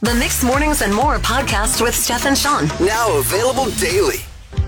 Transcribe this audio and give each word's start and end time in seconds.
The 0.00 0.14
Mixed 0.14 0.44
Mornings 0.44 0.82
and 0.82 0.94
More 0.94 1.16
podcast 1.18 1.82
with 1.82 1.94
Steph 1.94 2.24
and 2.24 2.38
Sean. 2.38 2.66
Now 2.86 3.18
available 3.18 3.66
daily. 3.72 4.18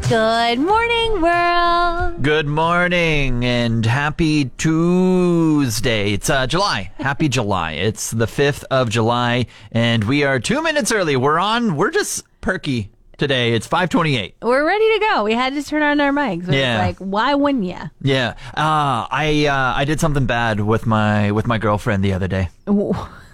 Good 0.08 0.58
morning, 0.58 1.22
world. 1.22 2.20
Good 2.22 2.46
morning 2.48 3.44
and 3.44 3.86
happy 3.86 4.46
Tuesday. 4.58 6.14
It's 6.14 6.28
uh, 6.28 6.48
July. 6.48 6.90
Happy 6.98 7.28
July. 7.38 7.72
It's 7.72 8.10
the 8.10 8.26
5th 8.26 8.64
of 8.72 8.90
July 8.90 9.46
and 9.70 10.02
we 10.04 10.24
are 10.24 10.40
two 10.40 10.62
minutes 10.62 10.90
early. 10.90 11.14
We're 11.16 11.38
on, 11.38 11.76
we're 11.76 11.92
just 11.92 12.24
perky 12.40 12.90
today. 13.16 13.52
It's 13.52 13.68
528. 13.68 14.34
We're 14.42 14.66
ready 14.66 14.98
to 14.98 15.06
go. 15.12 15.22
We 15.22 15.34
had 15.34 15.54
to 15.54 15.62
turn 15.62 15.82
on 15.82 16.00
our 16.00 16.10
mics. 16.10 16.48
It 16.48 16.54
Yeah. 16.54 16.78
like, 16.78 16.98
why 16.98 17.34
wouldn't 17.34 17.64
you? 17.64 17.78
Yeah. 18.02 18.30
Uh, 18.56 19.06
I, 19.10 19.46
uh, 19.48 19.78
I 19.78 19.84
did 19.84 20.00
something 20.00 20.26
bad 20.26 20.58
with 20.58 20.86
my, 20.86 21.30
with 21.30 21.46
my 21.46 21.58
girlfriend 21.58 22.02
the 22.02 22.14
other 22.14 22.26
day. 22.28 22.48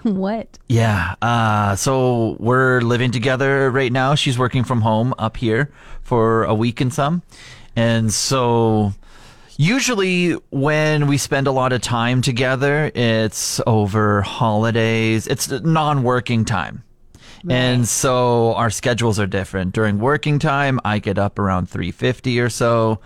what? 0.14 0.59
Yeah. 0.68 1.16
Uh, 1.20 1.75
so 1.75 2.36
we're 2.38 2.80
living 2.80 3.10
together 3.10 3.70
right 3.70 3.92
now. 3.92 4.15
She's 4.15 4.38
working 4.38 4.62
from 4.62 4.82
home 4.82 5.15
up 5.19 5.37
here 5.37 5.73
for 6.02 6.45
a 6.45 6.55
week 6.55 6.80
and 6.80 6.95
some. 6.95 7.23
And 7.74 8.12
so 8.12 8.92
usually 9.56 10.32
when 10.51 11.09
we 11.09 11.19
spend 11.19 11.48
a 11.48 11.52
lot 11.52 11.73
of 11.73 11.82
time 11.82 12.23
together, 12.23 12.92
it's 12.95 13.60
over 13.66 14.23
holidays. 14.23 15.27
It's 15.27 15.51
non-working 15.51 16.45
time. 16.45 16.84
And 17.48 17.87
so 17.87 18.54
our 18.54 18.70
schedules 18.70 19.20
are 19.20 19.27
different. 19.27 19.73
During 19.73 19.98
working 19.98 20.41
time, 20.41 20.80
I 20.84 20.98
get 20.98 21.16
up 21.16 21.38
around 21.38 21.68
3:50 21.68 22.41
or 22.41 22.48
so 22.48 23.01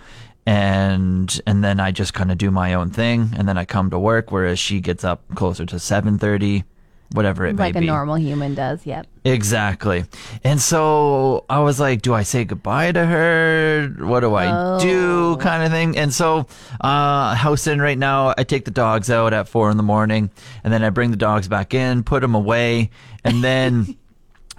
and 0.47 1.41
and 1.47 1.63
then 1.63 1.79
I 1.79 1.91
just 1.91 2.15
kind 2.15 2.33
of 2.33 2.39
do 2.39 2.51
my 2.51 2.73
own 2.73 2.91
thing 2.91 3.35
and 3.37 3.47
then 3.47 3.59
I 3.59 3.67
come 3.67 3.91
to 3.91 3.99
work 3.99 4.33
whereas 4.33 4.59
she 4.59 4.81
gets 4.81 5.05
up 5.05 5.23
closer 5.35 5.67
to 5.67 5.77
7:30 5.77 6.65
whatever 7.13 7.47
it 7.47 7.57
Like 7.57 7.75
may 7.75 7.81
a 7.81 7.85
normal 7.85 8.17
human 8.17 8.55
does. 8.55 8.87
Yep. 8.87 9.07
Exactly. 9.25 10.05
And 10.45 10.61
so 10.61 11.45
I 11.51 11.61
was 11.61 11.79
like, 11.81 12.03
do 12.03 12.15
I 12.15 12.23
say 12.23 12.45
goodbye 12.45 12.93
to 12.93 13.05
her? 13.05 13.89
What 13.99 14.21
do 14.21 14.35
I 14.35 14.79
do? 14.81 15.37
Kind 15.37 15.63
of 15.65 15.71
thing. 15.71 15.99
And 15.99 16.13
so, 16.13 16.47
uh, 16.81 17.35
house 17.35 17.67
in 17.67 17.81
right 17.81 17.99
now, 17.99 18.33
I 18.39 18.45
take 18.45 18.65
the 18.65 18.71
dogs 18.71 19.11
out 19.11 19.33
at 19.33 19.49
four 19.49 19.71
in 19.71 19.77
the 19.77 19.83
morning 19.83 20.31
and 20.65 20.73
then 20.73 20.83
I 20.83 20.91
bring 20.91 21.11
the 21.11 21.17
dogs 21.17 21.49
back 21.49 21.75
in, 21.75 22.03
put 22.05 22.23
them 22.23 22.35
away. 22.35 22.91
And 23.25 23.45
then 23.45 23.97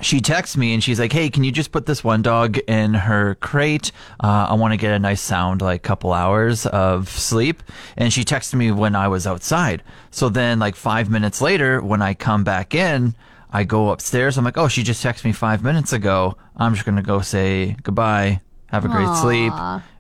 she 0.02 0.20
texts 0.22 0.58
me 0.58 0.74
and 0.74 0.84
she's 0.84 1.00
like, 1.00 1.12
Hey, 1.14 1.30
can 1.30 1.44
you 1.44 1.52
just 1.52 1.72
put 1.72 1.86
this 1.86 2.04
one 2.04 2.22
dog 2.22 2.58
in 2.68 2.94
her 2.94 3.36
crate? 3.36 3.92
Uh, 4.24 4.48
I 4.50 4.54
want 4.56 4.74
to 4.74 4.78
get 4.78 4.92
a 4.94 5.00
nice 5.00 5.22
sound, 5.22 5.62
like 5.62 5.84
couple 5.84 6.12
hours 6.14 6.66
of 6.66 7.08
sleep. 7.10 7.64
And 7.98 8.12
she 8.12 8.24
texted 8.24 8.56
me 8.56 8.72
when 8.72 8.96
I 8.96 9.08
was 9.08 9.26
outside. 9.28 9.84
So 10.10 10.30
then 10.30 10.60
like 10.60 10.76
five 10.76 11.10
minutes 11.10 11.42
later, 11.42 11.82
when 11.82 12.02
I 12.02 12.14
come 12.14 12.44
back 12.44 12.74
in, 12.76 13.16
I 13.52 13.64
go 13.64 13.90
upstairs. 13.90 14.38
I'm 14.38 14.46
like, 14.46 14.58
Oh, 14.58 14.68
she 14.68 14.84
just 14.84 15.04
texted 15.04 15.26
me 15.26 15.32
five 15.34 15.64
minutes 15.64 15.94
ago. 15.94 16.36
I'm 16.58 16.74
just 16.74 16.86
going 16.86 16.96
to 16.98 17.02
go 17.02 17.22
say 17.22 17.76
goodbye. 17.84 18.42
Have 18.68 18.86
a 18.86 18.88
great 18.88 19.14
sleep. 19.18 19.54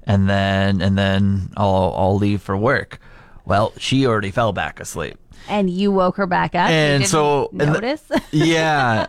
And 0.03 0.29
then, 0.29 0.81
and 0.81 0.97
then 0.97 1.49
I'll, 1.57 1.94
I'll 1.97 2.16
leave 2.16 2.41
for 2.41 2.55
work. 2.57 2.99
Well, 3.45 3.73
she 3.77 4.05
already 4.07 4.31
fell 4.31 4.53
back 4.53 4.79
asleep. 4.79 5.17
And 5.49 5.69
you 5.69 5.91
woke 5.91 6.17
her 6.17 6.27
back 6.27 6.55
up. 6.55 6.69
And 6.69 7.05
so- 7.05 7.49
and 7.52 7.59
the- 7.61 7.66
notice. 7.66 8.03
Yeah. 8.31 9.07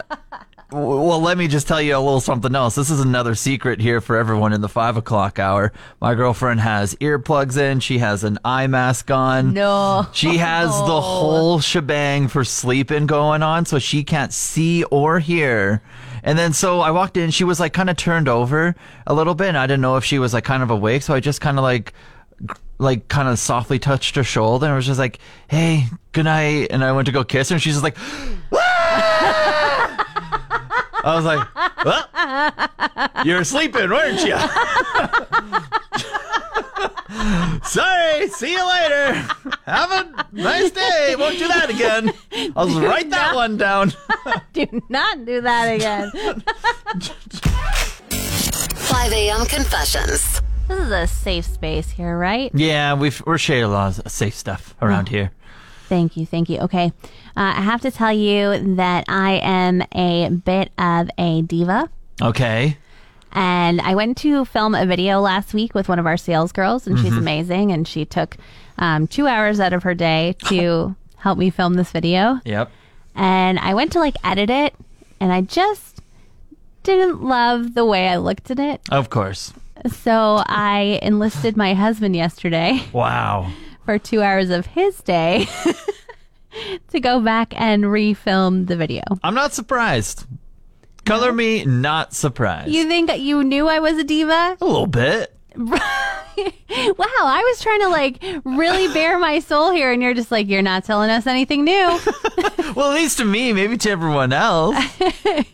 Well, 0.73 1.21
let 1.21 1.37
me 1.37 1.49
just 1.49 1.69
tell 1.69 1.83
you 1.83 1.95
a 1.95 1.99
little 1.99 2.21
something 2.21 2.55
else. 2.55 2.75
This 2.77 2.89
is 2.89 3.01
another 3.01 3.35
secret 3.35 3.79
here 3.79 4.01
for 4.01 4.17
everyone 4.17 4.55
in 4.55 4.63
the 4.63 4.71
five 4.71 4.97
o'clock 4.97 5.39
hour. 5.39 5.71
My 6.01 6.15
girlfriend 6.15 6.61
has 6.61 6.95
earplugs 6.95 7.59
in. 7.59 7.81
She 7.81 7.99
has 7.99 8.25
an 8.25 8.39
eye 8.43 8.67
mask 8.69 9.11
on. 9.11 9.53
No. 9.53 10.07
She 10.13 10.39
has 10.39 10.71
the 10.71 11.01
whole 11.01 11.61
shebang 11.61 12.29
for 12.29 12.43
sleeping 12.43 13.07
going 13.07 13.43
on, 13.43 13.67
so 13.67 13.79
she 13.79 14.03
can't 14.03 14.33
see 14.33 14.83
or 14.85 15.19
hear. 15.19 15.83
And 16.23 16.39
then 16.39 16.55
so 16.55 16.81
I 16.81 16.91
walked 16.91 17.19
in, 17.19 17.31
she 17.31 17.45
was 17.45 17.61
like 17.61 17.75
kind 17.75 17.91
of 17.91 17.97
turned 17.99 18.29
over 18.29 18.75
a 19.07 19.13
little 19.13 19.35
bit, 19.35 19.49
and 19.49 19.59
I 19.59 19.67
didn't 19.67 19.83
know 19.83 19.97
if 19.97 20.05
she 20.05 20.19
was 20.19 20.33
like 20.33 20.45
kind 20.45 20.63
of 20.63 20.71
awake, 20.71 21.03
so 21.03 21.13
I 21.13 21.21
just 21.21 21.43
kind 21.43 21.59
of 21.59 21.65
like 21.65 21.93
like 22.79 23.09
kind 23.09 23.29
of 23.29 23.39
softly 23.39 23.79
touched 23.79 24.17
her 24.17 24.25
shoulder 24.25 24.67
and 24.67 24.75
was 24.75 24.87
just 24.87 24.99
like, 24.99 25.19
"Hey, 25.49 25.87
good 26.13 26.25
night." 26.25 26.69
And 26.71 26.83
I 26.83 26.93
went 26.93 27.07
to 27.07 27.13
go 27.13 27.25
kiss 27.25 27.51
her, 27.51 27.57
and 27.57 27.63
she's 27.63 27.75
just 27.75 27.85
like, 27.85 27.97
I 31.05 31.17
was 31.17 31.25
like, 31.25 31.47
well, 31.85 33.25
you're 33.25 33.45
sleeping, 33.45 33.91
weren't 33.91 34.25
you? 34.25 34.37
Sorry, 37.65 38.29
see 38.29 38.53
you 38.53 38.69
later. 38.69 39.15
Have 39.67 39.91
a 39.93 40.27
nice 40.33 40.71
day. 40.71 41.15
Won't 41.19 41.39
do 41.39 41.49
that 41.49 41.71
again. 41.71 42.13
I'll 42.57 42.67
just 42.67 42.81
write 42.81 43.11
that 43.11 43.35
one 43.35 43.57
down. 43.57 43.93
do 44.53 44.67
not 44.89 45.25
do 45.25 45.41
that 45.41 45.67
again. 45.67 46.11
5 48.11 49.13
a.m. 49.13 49.47
confessions. 49.47 50.41
this 50.69 50.79
is 50.79 50.91
a 50.91 51.07
safe 51.07 51.45
space 51.45 51.91
here, 51.91 52.17
right? 52.19 52.51
Yeah, 52.55 52.95
we've, 52.95 53.23
we're 53.27 53.39
sharing 53.39 53.65
a 53.65 53.69
lot 53.69 53.99
of 53.99 54.11
safe 54.11 54.35
stuff 54.35 54.75
around 54.81 55.07
mm. 55.07 55.11
here. 55.11 55.31
Thank 55.93 56.17
you, 56.17 56.25
thank 56.25 56.49
you. 56.49 56.59
Okay, 56.61 56.87
uh, 57.37 57.53
I 57.57 57.61
have 57.61 57.83
to 57.83 57.91
tell 57.91 58.11
you 58.15 58.77
that 58.77 59.05
I 59.09 59.33
am 59.43 59.83
a 59.95 60.31
bit 60.31 60.71
of 60.79 61.11
a 61.19 61.43
diva. 61.43 61.91
Okay. 62.23 62.79
And 63.33 63.79
I 63.83 63.95
went 63.95 64.17
to 64.19 64.47
film 64.47 64.75
a 64.75 64.87
video 64.87 65.21
last 65.21 65.53
week 65.53 65.75
with 65.75 65.91
one 65.91 65.99
of 65.99 66.07
our 66.07 66.17
sales 66.17 66.51
girls, 66.51 66.87
and 66.87 66.97
Mm-hmm. 66.97 67.05
she's 67.05 67.17
amazing. 67.17 67.73
And 67.73 67.87
she 67.87 68.07
took 68.07 68.39
um, 68.79 69.07
two 69.07 69.27
hours 69.27 69.61
out 69.61 69.75
of 69.75 69.83
her 69.83 69.93
day 69.93 70.35
to 70.47 70.97
help 71.17 71.37
me 71.37 71.51
film 71.51 71.75
this 71.75 71.91
video. 71.91 72.41
Yep. 72.47 72.71
And 73.15 73.59
I 73.59 73.75
went 73.75 73.93
to 73.93 73.99
like 73.99 74.17
edit 74.25 74.49
it, 74.49 74.75
and 75.21 75.31
I 75.31 75.43
just 75.43 76.01
didn't 76.85 77.23
love 77.23 77.75
the 77.75 77.85
way 77.85 78.09
I 78.09 78.17
looked 78.17 78.51
at 78.51 78.59
it. 78.59 78.81
Of 78.91 79.11
course. 79.11 79.53
So 79.91 80.43
I 80.47 80.99
enlisted 81.03 81.55
my 81.55 81.75
husband 81.75 82.17
yesterday 82.17 82.81
Wow. 82.95 83.53
for 83.85 83.99
two 83.99 84.23
hours 84.23 84.51
of 84.51 84.67
his 84.67 85.01
day 85.03 85.47
to 86.89 87.01
go 87.01 87.21
back 87.21 87.53
and 87.61 87.85
refilm 87.85 88.67
the 88.67 88.77
video. 88.77 89.03
I'm 89.23 89.35
not 89.35 89.53
surprised. 89.53 90.27
Color 91.05 91.33
me 91.33 91.65
not 91.65 92.15
surprised. 92.15 92.71
You 92.71 92.87
think 92.87 93.17
you 93.19 93.43
knew 93.43 93.69
I 93.69 93.81
was 93.81 93.99
a 93.99 94.05
diva? 94.05 94.57
a 94.61 94.65
little 94.65 94.87
bit. 94.87 95.37
wow, 95.57 95.77
I 96.39 97.43
was 97.51 97.61
trying 97.61 97.81
to 97.81 97.89
like 97.89 98.23
really 98.45 98.89
bare 98.95 99.19
my 99.19 99.41
soul 99.41 99.71
here, 99.73 99.93
and 99.93 100.03
you're 100.03 100.15
just 100.15 100.31
like, 100.31 100.49
you're 100.49 100.63
not 100.63 100.85
telling 100.85 101.11
us 101.11 101.27
anything 101.27 101.65
new. 101.65 101.99
Well, 102.75 102.91
at 102.93 102.95
least 102.95 103.19
to 103.19 103.25
me, 103.27 103.53
maybe 103.53 103.77
to 103.77 103.91
everyone 103.91 104.33
else. 104.33 104.77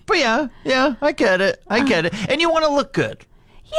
but 0.06 0.18
yeah, 0.18 0.48
yeah, 0.64 0.94
I 1.02 1.10
get 1.12 1.40
it. 1.40 1.60
I 1.66 1.82
get 1.84 2.06
it. 2.06 2.14
And 2.30 2.40
you 2.40 2.48
want 2.48 2.64
to 2.64 2.70
look 2.70 2.92
good. 2.92 3.24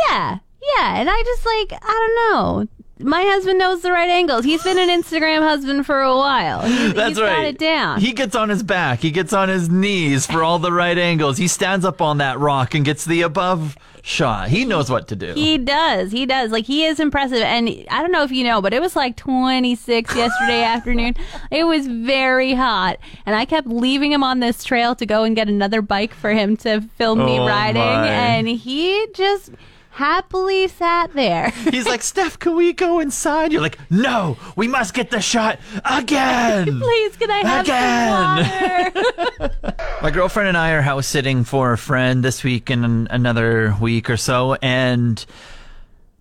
yeah, 0.10 0.40
yeah. 0.62 1.00
And 1.00 1.10
I 1.10 1.24
just 1.24 1.46
like, 1.46 1.81
I 1.81 1.88
don't 1.88 2.34
know. 2.68 2.68
My 3.02 3.24
husband 3.24 3.58
knows 3.60 3.82
the 3.82 3.94
right 3.94 4.10
angles. 4.10 4.44
He's 4.44 4.62
been 4.62 4.78
an 4.78 4.90
Instagram 4.90 5.40
husband 5.42 5.86
for 5.86 6.02
a 6.02 6.16
while. 6.18 6.62
He's, 6.64 6.94
That's 6.94 7.10
he's 7.12 7.22
right. 7.22 7.36
got 7.38 7.46
it 7.46 7.58
down. 7.58 8.02
He 8.02 8.12
gets 8.12 8.36
on 8.36 8.50
his 8.50 8.62
back. 8.62 9.00
He 9.00 9.10
gets 9.12 9.32
on 9.32 9.48
his 9.48 9.70
knees 9.70 10.26
for 10.26 10.44
all 10.44 10.60
the 10.60 10.72
right 10.74 10.98
angles. 10.98 11.38
He 11.38 11.48
stands 11.48 11.86
up 11.86 12.02
on 12.02 12.18
that 12.18 12.40
rock 12.40 12.76
and 12.76 12.84
gets 12.84 13.06
the 13.06 13.22
above 13.22 13.78
shot. 14.02 14.50
He 14.50 14.66
knows 14.66 14.90
what 14.90 15.08
to 15.10 15.16
do. 15.16 15.34
He 15.34 15.58
does. 15.58 16.12
He 16.12 16.26
does. 16.26 16.52
Like 16.52 16.66
he 16.66 16.84
is 16.86 17.00
impressive. 17.00 17.38
And 17.42 17.70
I 17.90 18.02
don't 18.02 18.12
know 18.12 18.24
if 18.24 18.32
you 18.32 18.44
know, 18.44 18.62
but 18.62 18.74
it 18.74 18.82
was 18.82 18.98
like 18.98 19.16
26 19.16 20.14
yesterday 20.16 20.64
afternoon. 20.64 21.16
It 21.52 21.64
was 21.64 21.88
very 21.88 22.54
hot. 22.54 22.98
And 23.26 23.34
I 23.34 23.46
kept 23.46 23.68
leaving 23.68 24.12
him 24.12 24.26
on 24.26 24.42
this 24.42 24.62
trail 24.64 24.94
to 24.96 25.06
go 25.06 25.24
and 25.24 25.38
get 25.38 25.48
another 25.48 25.81
bike 25.81 26.14
for 26.14 26.31
him 26.31 26.58
to 26.58 26.81
film 26.98 27.20
me 27.26 27.40
Oh, 27.40 27.48
riding. 27.48 27.81
my. 27.81 28.08
And 28.10 28.48
he 28.50 29.08
just 29.14 29.52
happily 30.00 30.66
sat 30.70 31.14
there. 31.14 31.50
He's 31.72 31.86
like, 31.86 32.02
Steph, 32.02 32.40
can 32.40 32.56
we 32.56 32.72
go 32.72 33.00
inside? 33.02 33.52
You're 33.52 33.62
like, 33.62 33.78
no, 33.92 34.38
we 34.56 34.66
must 34.66 34.94
get 34.94 35.12
the 35.12 35.20
shot 35.20 35.60
again. 35.84 36.66
Please, 36.80 37.18
can 37.18 37.30
I 37.30 37.40
have 37.40 37.66
Again. 37.66 38.94
some 38.94 39.26
water? 39.40 39.76
My 40.02 40.10
girlfriend 40.10 40.48
and 40.48 40.58
I 40.58 40.72
are 40.72 40.82
house 40.82 41.06
sitting 41.06 41.44
for 41.44 41.74
a 41.74 41.78
friend 41.78 42.24
this 42.24 42.46
week 42.46 42.69
and 42.69 43.10
another 43.12 43.75
week 43.81 44.10
or 44.10 44.16
so, 44.16 44.56
and 44.62 45.24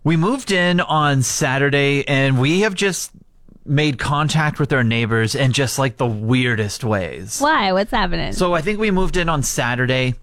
we 0.02 0.16
moved 0.16 0.50
in 0.50 0.80
on 0.80 1.22
Saturday, 1.22 2.06
and 2.08 2.40
we 2.40 2.60
have 2.60 2.74
just 2.74 3.12
made 3.64 3.98
contact 3.98 4.58
with 4.58 4.72
our 4.72 4.82
neighbors 4.82 5.36
in 5.36 5.52
just 5.52 5.78
like 5.78 5.98
the 5.98 6.06
weirdest 6.06 6.82
ways. 6.82 7.40
Why? 7.40 7.70
What's 7.72 7.92
happening? 7.92 8.32
So 8.32 8.54
I 8.54 8.60
think 8.60 8.80
we 8.80 8.90
moved 8.90 9.16
in 9.16 9.28
on 9.28 9.44
Saturday. 9.44 10.14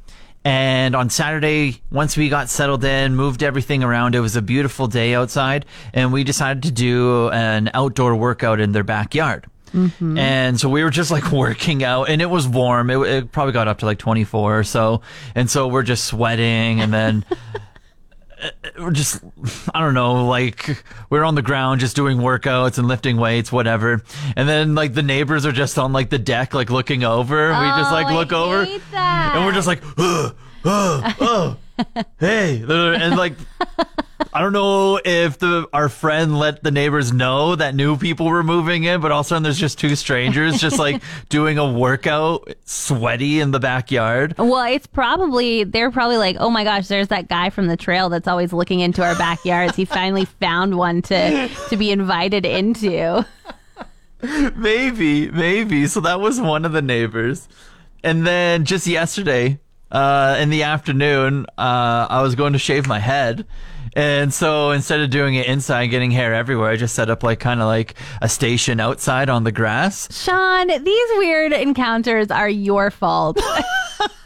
And 0.45 0.95
on 0.95 1.09
Saturday, 1.09 1.81
once 1.91 2.15
we 2.15 2.29
got 2.29 2.49
settled 2.49 2.83
in, 2.83 3.15
moved 3.15 3.41
everything 3.41 3.83
around, 3.83 4.13
it 4.13 4.19
was 4.19 4.35
a 4.35 4.43
beautiful 4.43 4.85
day 4.85 5.15
outside, 5.15 5.65
and 5.91 6.13
we 6.13 6.23
decided 6.23 6.61
to 6.63 6.71
do 6.71 7.29
an 7.29 7.71
outdoor 7.73 8.15
workout 8.15 8.59
in 8.59 8.71
their 8.71 8.83
backyard. 8.83 9.47
Mm-hmm. 9.73 10.17
And 10.19 10.59
so 10.59 10.69
we 10.69 10.83
were 10.83 10.91
just 10.91 11.09
like 11.09 11.31
working 11.31 11.83
out, 11.83 12.09
and 12.09 12.21
it 12.21 12.27
was 12.27 12.47
warm. 12.47 12.91
It, 12.91 12.99
it 12.99 13.31
probably 13.31 13.53
got 13.53 13.67
up 13.67 13.79
to 13.79 13.87
like 13.87 13.97
24 13.97 14.59
or 14.59 14.63
so. 14.63 15.01
And 15.33 15.49
so 15.49 15.67
we're 15.67 15.83
just 15.83 16.05
sweating, 16.05 16.79
and 16.79 16.93
then. 16.93 17.25
we're 18.79 18.91
just 18.91 19.23
I 19.73 19.79
don't 19.79 19.93
know, 19.93 20.25
like 20.27 20.83
we're 21.09 21.23
on 21.23 21.35
the 21.35 21.41
ground 21.41 21.79
just 21.81 21.95
doing 21.95 22.17
workouts 22.17 22.77
and 22.77 22.87
lifting 22.87 23.17
weights, 23.17 23.51
whatever. 23.51 24.03
And 24.35 24.47
then 24.47 24.75
like 24.75 24.93
the 24.93 25.03
neighbors 25.03 25.45
are 25.45 25.51
just 25.51 25.77
on 25.77 25.93
like 25.93 26.09
the 26.09 26.19
deck, 26.19 26.53
like 26.53 26.69
looking 26.69 27.03
over. 27.03 27.49
we 27.49 27.53
just 27.53 27.91
like 27.91 28.07
Oh, 28.07 28.13
look 28.13 28.33
over, 28.33 28.67
and 28.93 29.45
we're 29.45 29.53
just 29.53 29.67
like, 29.67 29.81
oh, 29.97 30.33
oh, 30.65 31.15
oh. 31.21 31.57
hey, 32.19 32.63
and 32.69 33.17
like. 33.17 33.33
I 34.33 34.41
don't 34.41 34.53
know 34.53 34.99
if 35.03 35.39
the 35.39 35.67
our 35.73 35.89
friend 35.89 36.37
let 36.37 36.63
the 36.63 36.71
neighbors 36.71 37.11
know 37.11 37.55
that 37.55 37.75
new 37.75 37.97
people 37.97 38.27
were 38.27 38.43
moving 38.43 38.83
in, 38.83 39.01
but 39.01 39.11
all 39.11 39.21
of 39.21 39.25
a 39.25 39.29
sudden 39.29 39.43
there's 39.43 39.59
just 39.59 39.77
two 39.77 39.95
strangers 39.95 40.59
just 40.59 40.79
like 40.79 41.01
doing 41.29 41.57
a 41.57 41.69
workout, 41.71 42.53
sweaty 42.65 43.39
in 43.39 43.51
the 43.51 43.59
backyard. 43.59 44.35
Well, 44.37 44.71
it's 44.71 44.87
probably 44.87 45.63
they're 45.63 45.91
probably 45.91 46.17
like, 46.17 46.37
oh 46.39 46.49
my 46.49 46.63
gosh, 46.63 46.87
there's 46.87 47.09
that 47.09 47.27
guy 47.27 47.49
from 47.49 47.67
the 47.67 47.77
trail 47.77 48.09
that's 48.09 48.27
always 48.27 48.53
looking 48.53 48.79
into 48.79 49.03
our 49.03 49.15
backyards. 49.15 49.75
he 49.75 49.85
finally 49.95 50.25
found 50.25 50.77
one 50.77 51.01
to 51.03 51.49
to 51.69 51.77
be 51.77 51.91
invited 51.91 52.45
into. 52.45 53.25
Maybe, 54.55 55.29
maybe. 55.29 55.85
So 55.85 55.99
that 55.99 56.19
was 56.19 56.41
one 56.41 56.65
of 56.65 56.71
the 56.71 56.81
neighbors. 56.81 57.47
And 58.03 58.25
then 58.25 58.65
just 58.65 58.87
yesterday, 58.87 59.59
uh, 59.91 60.37
in 60.39 60.49
the 60.49 60.63
afternoon, 60.63 61.45
uh, 61.57 62.07
I 62.09 62.21
was 62.23 62.33
going 62.33 62.53
to 62.53 62.59
shave 62.59 62.87
my 62.87 62.99
head. 62.99 63.45
And 63.95 64.33
so 64.33 64.71
instead 64.71 64.99
of 64.99 65.09
doing 65.09 65.35
it 65.35 65.47
inside, 65.47 65.87
getting 65.87 66.11
hair 66.11 66.33
everywhere, 66.33 66.69
I 66.69 66.75
just 66.75 66.95
set 66.95 67.09
up 67.09 67.23
like 67.23 67.39
kind 67.39 67.61
of 67.61 67.67
like 67.67 67.95
a 68.21 68.27
station 68.27 68.79
outside 68.79 69.29
on 69.29 69.45
the 69.45 69.51
grass. 69.51 70.07
Sean, 70.11 70.67
these 70.67 71.09
weird 71.15 71.53
encounters 71.53 72.29
are 72.29 72.49
your 72.49 72.91
fault. 72.91 73.39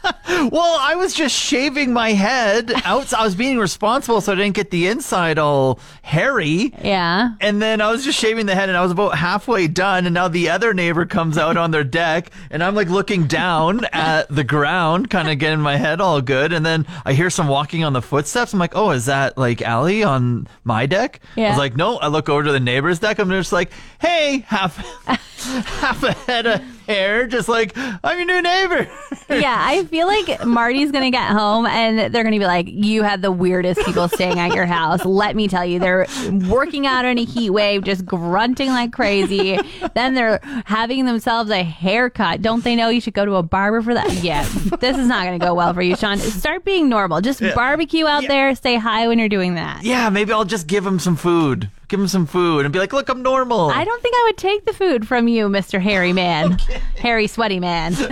Well, 0.50 0.78
I 0.80 0.94
was 0.94 1.12
just 1.12 1.34
shaving 1.34 1.92
my 1.92 2.12
head 2.12 2.72
out. 2.84 3.12
I 3.12 3.24
was 3.24 3.34
being 3.34 3.58
responsible 3.58 4.20
so 4.20 4.32
I 4.32 4.36
didn't 4.36 4.54
get 4.54 4.70
the 4.70 4.86
inside 4.86 5.38
all 5.38 5.80
hairy. 6.02 6.72
yeah. 6.82 7.32
And 7.40 7.60
then 7.60 7.80
I 7.80 7.90
was 7.90 8.04
just 8.04 8.18
shaving 8.18 8.46
the 8.46 8.54
head 8.54 8.68
and 8.68 8.78
I 8.78 8.82
was 8.82 8.92
about 8.92 9.16
halfway 9.16 9.66
done. 9.68 10.06
And 10.06 10.14
now 10.14 10.28
the 10.28 10.48
other 10.48 10.72
neighbor 10.72 11.04
comes 11.04 11.36
out 11.36 11.56
on 11.56 11.72
their 11.72 11.84
deck 11.84 12.30
and 12.50 12.62
I'm 12.62 12.74
like 12.74 12.88
looking 12.88 13.26
down 13.26 13.84
at 13.92 14.28
the 14.34 14.44
ground, 14.44 15.10
kind 15.10 15.28
of 15.28 15.38
getting 15.38 15.60
my 15.60 15.76
head 15.76 16.00
all 16.00 16.22
good. 16.22 16.52
And 16.52 16.64
then 16.64 16.86
I 17.04 17.12
hear 17.12 17.28
some 17.28 17.48
walking 17.48 17.84
on 17.84 17.92
the 17.92 18.02
footsteps. 18.02 18.52
I'm 18.54 18.60
like, 18.60 18.76
oh, 18.76 18.92
is 18.92 19.06
that 19.06 19.36
like 19.36 19.60
Allie 19.60 20.04
on 20.04 20.48
my 20.64 20.86
deck? 20.86 21.20
Yeah. 21.36 21.48
I 21.48 21.50
was 21.50 21.58
like, 21.58 21.76
no. 21.76 21.98
I 21.98 22.06
look 22.06 22.28
over 22.28 22.44
to 22.44 22.52
the 22.52 22.60
neighbor's 22.60 22.98
deck. 22.98 23.18
I'm 23.18 23.28
just 23.28 23.52
like, 23.52 23.72
hey, 24.00 24.44
half, 24.46 24.76
half 25.06 26.02
a 26.02 26.12
head 26.12 26.46
of 26.46 26.62
hair. 26.90 27.26
Just 27.26 27.48
like, 27.48 27.72
I'm 27.76 28.18
your 28.18 28.26
new 28.26 28.42
neighbor. 28.42 28.88
Yeah, 29.28 29.56
I 29.58 29.84
feel 29.90 30.06
like 30.06 30.44
Marty's 30.44 30.90
gonna 30.90 31.10
get 31.10 31.30
home 31.30 31.66
and 31.66 32.12
they're 32.14 32.24
gonna 32.24 32.38
be 32.38 32.44
like, 32.46 32.66
"You 32.68 33.02
had 33.02 33.22
the 33.22 33.30
weirdest 33.32 33.80
people 33.84 34.08
staying 34.08 34.38
at 34.38 34.54
your 34.54 34.66
house." 34.66 35.04
Let 35.04 35.36
me 35.36 35.48
tell 35.48 35.64
you, 35.64 35.78
they're 35.78 36.06
working 36.48 36.86
out 36.86 37.04
in 37.04 37.18
a 37.18 37.24
heat 37.24 37.50
wave, 37.50 37.84
just 37.84 38.04
grunting 38.04 38.68
like 38.70 38.92
crazy. 38.92 39.58
then 39.94 40.14
they're 40.14 40.40
having 40.64 41.04
themselves 41.04 41.50
a 41.50 41.62
haircut. 41.62 42.42
Don't 42.42 42.64
they 42.64 42.74
know 42.76 42.88
you 42.88 43.00
should 43.00 43.14
go 43.14 43.24
to 43.24 43.36
a 43.36 43.42
barber 43.42 43.82
for 43.82 43.94
that? 43.94 44.12
Yeah, 44.22 44.42
this 44.80 44.96
is 44.98 45.06
not 45.06 45.24
gonna 45.24 45.38
go 45.38 45.54
well 45.54 45.72
for 45.72 45.82
you, 45.82 45.96
Sean. 45.96 46.18
Start 46.18 46.64
being 46.64 46.88
normal. 46.88 47.20
Just 47.20 47.40
barbecue 47.54 48.06
out 48.06 48.26
there. 48.26 48.54
Say 48.54 48.76
hi 48.76 49.06
when 49.08 49.18
you're 49.18 49.28
doing 49.28 49.54
that. 49.54 49.84
yeah, 49.84 50.08
maybe 50.10 50.32
I'll 50.32 50.44
just 50.44 50.66
give 50.66 50.84
him 50.84 50.98
some 50.98 51.16
food. 51.16 51.70
Give 51.90 51.98
him 51.98 52.06
some 52.06 52.24
food 52.24 52.64
and 52.64 52.72
be 52.72 52.78
like, 52.78 52.92
look, 52.92 53.08
I'm 53.08 53.20
normal. 53.20 53.68
I 53.68 53.82
don't 53.84 54.00
think 54.00 54.14
I 54.16 54.22
would 54.28 54.36
take 54.36 54.64
the 54.64 54.72
food 54.72 55.08
from 55.08 55.26
you, 55.26 55.48
Mr. 55.48 55.80
Hairy 55.80 56.12
Man. 56.12 56.52
Hairy, 56.96 57.26
sweaty 57.26 57.58
man. 57.60 57.94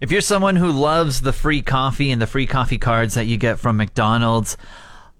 If 0.00 0.10
you're 0.10 0.22
someone 0.22 0.56
who 0.56 0.70
loves 0.72 1.20
the 1.20 1.32
free 1.32 1.60
coffee 1.60 2.10
and 2.10 2.22
the 2.22 2.26
free 2.26 2.46
coffee 2.46 2.78
cards 2.78 3.14
that 3.14 3.26
you 3.26 3.36
get 3.36 3.58
from 3.58 3.76
McDonald's, 3.76 4.56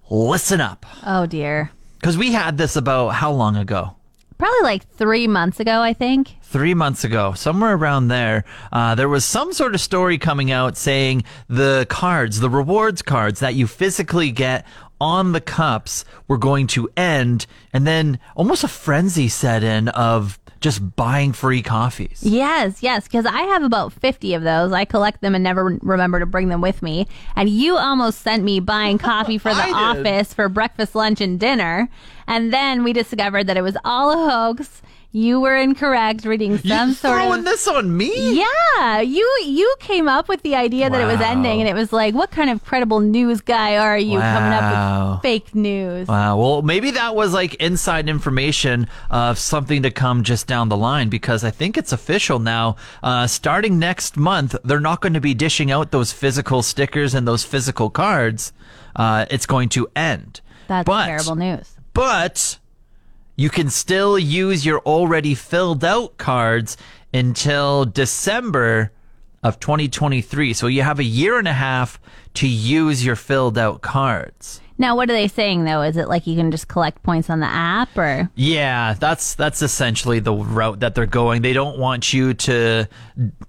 listen 0.08 0.58
up. 0.58 0.86
oh, 1.04 1.26
dear. 1.26 1.70
Because 2.00 2.16
we 2.16 2.32
had 2.32 2.56
this 2.56 2.76
about 2.76 3.10
how 3.10 3.30
long 3.30 3.56
ago? 3.56 3.94
Probably 4.40 4.62
like 4.62 4.88
three 4.92 5.26
months 5.26 5.60
ago, 5.60 5.82
I 5.82 5.92
think. 5.92 6.38
Three 6.40 6.72
months 6.72 7.04
ago, 7.04 7.34
somewhere 7.34 7.74
around 7.74 8.08
there, 8.08 8.44
uh, 8.72 8.94
there 8.94 9.06
was 9.06 9.22
some 9.22 9.52
sort 9.52 9.74
of 9.74 9.82
story 9.82 10.16
coming 10.16 10.50
out 10.50 10.78
saying 10.78 11.24
the 11.50 11.86
cards, 11.90 12.40
the 12.40 12.48
rewards 12.48 13.02
cards 13.02 13.40
that 13.40 13.54
you 13.54 13.66
physically 13.66 14.30
get 14.30 14.64
on 14.98 15.32
the 15.32 15.42
cups 15.42 16.06
were 16.26 16.38
going 16.38 16.68
to 16.68 16.88
end. 16.96 17.46
And 17.74 17.86
then 17.86 18.18
almost 18.34 18.64
a 18.64 18.68
frenzy 18.68 19.28
set 19.28 19.62
in 19.62 19.88
of 19.88 20.39
just 20.60 20.94
buying 20.94 21.32
free 21.32 21.62
coffees. 21.62 22.20
Yes, 22.22 22.82
yes, 22.82 23.04
because 23.04 23.24
I 23.26 23.42
have 23.42 23.62
about 23.62 23.92
50 23.92 24.34
of 24.34 24.42
those. 24.42 24.72
I 24.72 24.84
collect 24.84 25.22
them 25.22 25.34
and 25.34 25.42
never 25.42 25.78
remember 25.80 26.20
to 26.20 26.26
bring 26.26 26.48
them 26.48 26.60
with 26.60 26.82
me. 26.82 27.06
And 27.34 27.48
you 27.48 27.76
almost 27.76 28.20
sent 28.20 28.44
me 28.44 28.60
buying 28.60 28.98
coffee 29.10 29.38
for 29.38 29.54
the 29.54 29.62
did. 29.62 29.74
office 29.74 30.34
for 30.34 30.48
breakfast, 30.48 30.94
lunch, 30.94 31.20
and 31.20 31.40
dinner. 31.40 31.88
And 32.26 32.52
then 32.52 32.84
we 32.84 32.92
discovered 32.92 33.46
that 33.46 33.56
it 33.56 33.62
was 33.62 33.76
all 33.84 34.10
a 34.12 34.30
hoax. 34.30 34.82
You 35.12 35.40
were 35.40 35.56
incorrect, 35.56 36.24
reading 36.24 36.56
some 36.58 36.90
you 36.90 36.94
sort 36.94 37.14
throwing 37.16 37.40
of. 37.40 37.44
this 37.44 37.66
on 37.66 37.96
me? 37.96 38.38
Yeah, 38.38 39.00
you 39.00 39.26
you 39.44 39.74
came 39.80 40.06
up 40.06 40.28
with 40.28 40.42
the 40.42 40.54
idea 40.54 40.88
that 40.88 41.00
it 41.00 41.04
was 41.06 41.18
Wow. 41.18 41.32
ending, 41.32 41.58
and 41.60 41.68
it 41.68 41.74
was 41.74 41.92
like, 41.92 42.14
what 42.14 42.30
kind 42.30 42.48
of 42.48 42.64
credible 42.64 43.00
news 43.00 43.40
guy 43.40 43.76
are 43.76 43.98
you 43.98 44.20
coming 44.20 44.52
up 44.52 44.62
Wow. 44.62 45.12
with 45.14 45.22
fake 45.22 45.52
news? 45.52 46.06
Wow. 46.06 46.36
Well, 46.36 46.62
maybe 46.62 46.92
that 46.92 47.16
was 47.16 47.32
like 47.32 47.54
inside 47.56 48.08
information 48.08 48.86
of 49.10 49.36
something 49.36 49.82
to 49.82 49.90
come 49.90 50.22
just 50.22 50.46
down 50.46 50.68
the 50.68 50.76
line 50.76 51.08
because 51.08 51.42
I 51.42 51.50
think 51.50 51.76
it's 51.76 51.90
official 51.90 52.38
now. 52.38 52.76
Uh, 53.02 53.26
starting 53.26 53.80
next 53.80 54.16
month, 54.16 54.54
they're 54.62 54.78
not 54.78 55.00
going 55.00 55.14
to 55.14 55.20
be 55.20 55.34
dishing 55.34 55.72
out 55.72 55.90
those 55.90 56.12
physical 56.12 56.62
stickers 56.62 57.14
and 57.14 57.26
those 57.26 57.42
physical 57.42 57.90
cards. 57.90 58.52
Uh, 58.94 59.26
it's 59.28 59.46
going 59.46 59.70
to 59.70 59.88
end. 59.96 60.40
That's 60.68 60.86
but, 60.86 61.06
terrible 61.06 61.34
news. 61.34 61.74
But 61.94 62.58
you 63.40 63.48
can 63.48 63.70
still 63.70 64.18
use 64.18 64.66
your 64.66 64.80
already 64.80 65.34
filled 65.34 65.82
out 65.82 66.18
cards 66.18 66.76
until 67.14 67.86
December 67.86 68.92
of 69.42 69.58
2023. 69.58 70.52
So 70.52 70.66
you 70.66 70.82
have 70.82 70.98
a 70.98 71.04
year 71.04 71.38
and 71.38 71.48
a 71.48 71.54
half 71.54 71.98
to 72.34 72.46
use 72.46 73.02
your 73.02 73.16
filled 73.16 73.56
out 73.56 73.80
cards. 73.80 74.60
Now, 74.80 74.96
what 74.96 75.10
are 75.10 75.12
they 75.12 75.28
saying 75.28 75.64
though? 75.64 75.82
Is 75.82 75.98
it 75.98 76.08
like 76.08 76.26
you 76.26 76.34
can 76.36 76.50
just 76.50 76.66
collect 76.66 77.02
points 77.02 77.28
on 77.28 77.40
the 77.40 77.46
app, 77.46 77.96
or 77.98 78.30
Yeah, 78.34 78.94
that's 78.94 79.34
that's 79.34 79.60
essentially 79.60 80.20
the 80.20 80.32
route 80.32 80.80
that 80.80 80.94
they're 80.94 81.04
going. 81.04 81.42
They 81.42 81.52
don't 81.52 81.78
want 81.78 82.14
you 82.14 82.32
to 82.32 82.88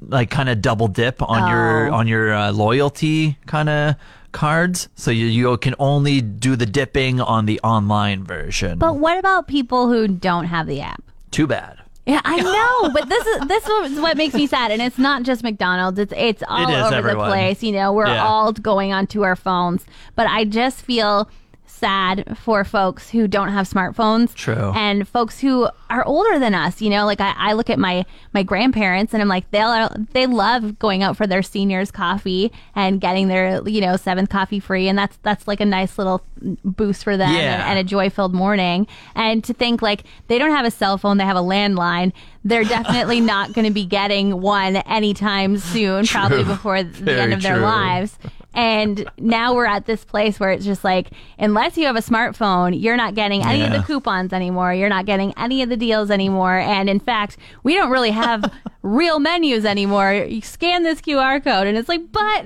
like 0.02 0.30
kind 0.30 0.50
of 0.50 0.62
double 0.62 0.90
dip 0.90 1.22
on 1.22 1.50
your 1.50 1.88
Oh. 1.88 1.94
on 1.96 2.08
your 2.08 2.34
uh, 2.34 2.52
loyalty 2.52 3.38
kind 3.46 3.70
of 3.70 3.96
cards. 4.34 4.90
So 4.96 5.10
you 5.10 5.28
you 5.28 5.58
can 5.58 5.74
only 5.80 6.20
do 6.20 6.58
the 6.58 6.66
dipping 6.66 7.22
on 7.22 7.46
the 7.46 7.62
online 7.62 8.26
version. 8.26 8.78
But 8.78 8.98
what 8.98 9.18
about 9.18 9.48
people 9.48 9.88
who 9.88 10.10
don't 10.10 10.46
have 10.46 10.68
the 10.68 10.82
app? 10.82 11.02
Too 11.32 11.48
bad. 11.48 11.78
Yeah, 12.06 12.22
I 12.26 12.38
know, 12.84 12.90
but 12.94 13.08
this 13.10 13.26
is 13.26 13.48
this 13.48 13.68
is 13.68 14.00
what 14.00 14.18
makes 14.18 14.34
me 14.34 14.48
sad, 14.48 14.72
and 14.72 14.82
it's 14.82 14.98
not 14.98 15.24
just 15.24 15.44
McDonald's. 15.44 16.00
It's 16.00 16.14
it's 16.18 16.44
all 16.48 16.70
It 16.70 16.74
over 16.82 16.96
everyone. 16.96 17.30
the 17.30 17.32
place. 17.34 17.62
You 17.64 17.74
know, 17.74 17.94
we're 17.94 18.08
Yeah. 18.08 18.26
all 18.26 18.52
going 18.54 18.92
onto 18.92 19.24
our 19.24 19.36
phones, 19.36 19.86
but 20.16 20.28
I 20.28 20.46
just 20.46 20.82
feel 20.82 21.30
sad 21.82 22.38
for 22.38 22.64
folks 22.64 23.10
who 23.10 23.28
don't 23.28 23.50
have 23.50 23.68
smartphones. 23.68 24.34
True. 24.34 24.72
And 24.76 25.06
folks 25.08 25.40
who 25.40 25.68
are 25.90 26.06
older 26.06 26.40
than 26.40 26.54
us. 26.56 26.80
You 26.82 26.90
know, 26.92 27.06
like 27.06 27.20
I, 27.20 27.34
I 27.36 27.54
look 27.54 27.70
at 27.70 27.78
my 27.80 28.06
my 28.34 28.44
grandparents, 28.44 29.14
and 29.14 29.22
I'm 29.22 29.28
like, 29.28 29.50
they'll 29.52 29.90
they 30.14 30.26
love 30.28 30.80
going 30.80 31.04
out 31.04 31.18
for 31.18 31.28
their 31.28 31.42
seniors 31.42 31.92
coffee 31.92 32.52
and 32.76 33.02
getting 33.02 33.28
their 33.28 33.68
you 33.68 33.82
know 33.82 33.98
seventh 33.98 34.30
coffee 34.30 34.60
free, 34.62 34.88
and 34.88 34.98
that's 34.98 35.18
that's 35.24 35.48
like 35.48 35.60
a 35.60 35.66
nice 35.66 35.98
little 35.98 36.24
boost 36.64 37.04
for 37.04 37.18
them 37.18 37.34
Yeah. 37.34 37.62
and, 37.70 37.78
and 37.78 37.80
a 37.80 37.84
joy 37.84 38.10
filled 38.10 38.34
morning. 38.34 38.88
And 39.16 39.44
to 39.44 39.54
think 39.54 39.82
like 39.82 40.04
they 40.28 40.38
don't 40.38 40.52
have 40.52 40.66
a 40.66 40.72
cell 40.72 40.98
phone, 40.98 41.18
they 41.18 41.26
have 41.26 41.36
a 41.38 41.42
landline. 41.42 42.14
They're 42.46 42.64
definitely 42.78 43.20
not 43.20 43.54
going 43.54 43.66
to 43.66 43.74
be 43.74 43.86
getting 43.86 44.40
one 44.42 44.78
anytime 44.78 45.58
soon, 45.58 46.06
probably 46.06 46.44
before 46.44 46.84
the 46.84 46.90
Very 47.04 47.20
end 47.20 47.34
of 47.34 47.42
their 47.42 47.58
lives. 47.60 48.18
And 48.54 49.10
now 49.18 49.54
we're 49.54 49.66
at 49.66 49.86
this 49.86 50.04
place 50.04 50.38
where 50.40 50.50
it's 50.52 50.66
just 50.66 50.84
like, 50.84 51.12
unless 51.40 51.78
you 51.78 51.86
have 51.86 51.96
a 51.96 52.02
smartphone, 52.02 52.80
you're 52.80 52.98
not 52.98 53.16
getting 53.16 53.42
any 53.44 53.64
of 53.64 53.72
the 53.72 53.82
coupons 53.82 54.34
anymore. 54.34 54.74
You're 54.74 54.90
not 54.90 55.06
getting 55.06 55.34
any 55.38 55.62
of 55.62 55.70
the 55.70 55.78
deals 55.78 56.12
anymore. 56.12 56.58
And 56.58 56.90
in 56.90 57.00
fact, 57.00 57.38
we 57.64 57.76
don't 57.76 57.90
really 57.90 58.12
have 58.12 58.52
real 58.82 59.20
menus 59.20 59.64
anymore. 59.64 60.12
You 60.14 60.42
scan 60.42 60.84
this 60.84 61.00
QR 61.00 61.42
code 61.42 61.66
and 61.66 61.78
it's 61.78 61.88
like, 61.88 62.12
but 62.12 62.46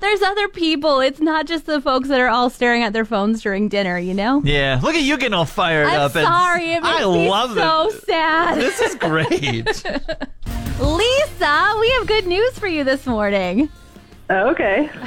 there's 0.00 0.20
other 0.20 0.48
people. 0.48 1.00
It's 1.00 1.20
not 1.20 1.46
just 1.46 1.64
the 1.64 1.80
folks 1.80 2.08
that 2.08 2.20
are 2.20 2.28
all 2.28 2.50
staring 2.50 2.82
at 2.82 2.92
their 2.92 3.06
phones 3.06 3.40
during 3.42 3.68
dinner, 3.68 3.98
you 3.98 4.12
know? 4.12 4.42
Yeah, 4.44 4.78
look 4.82 4.94
at 4.96 5.02
you 5.02 5.16
getting 5.16 5.32
all 5.34 5.46
fired 5.46 5.86
I'm 5.88 6.00
up. 6.00 6.14
and- 6.14 6.26
sorry. 6.26 6.72
It 6.72 6.82
I 6.82 7.04
love 7.04 7.54
so 7.54 7.88
it. 7.88 8.04
sad. 8.04 8.58
This 8.58 8.80
is 8.82 8.94
great. 8.96 9.64
Lisa, 10.80 11.74
we 11.80 11.90
have 11.92 12.06
good 12.06 12.26
news 12.26 12.58
for 12.58 12.66
you 12.68 12.84
this 12.84 13.06
morning. 13.06 13.68
Oh, 14.30 14.50
okay. 14.50 14.90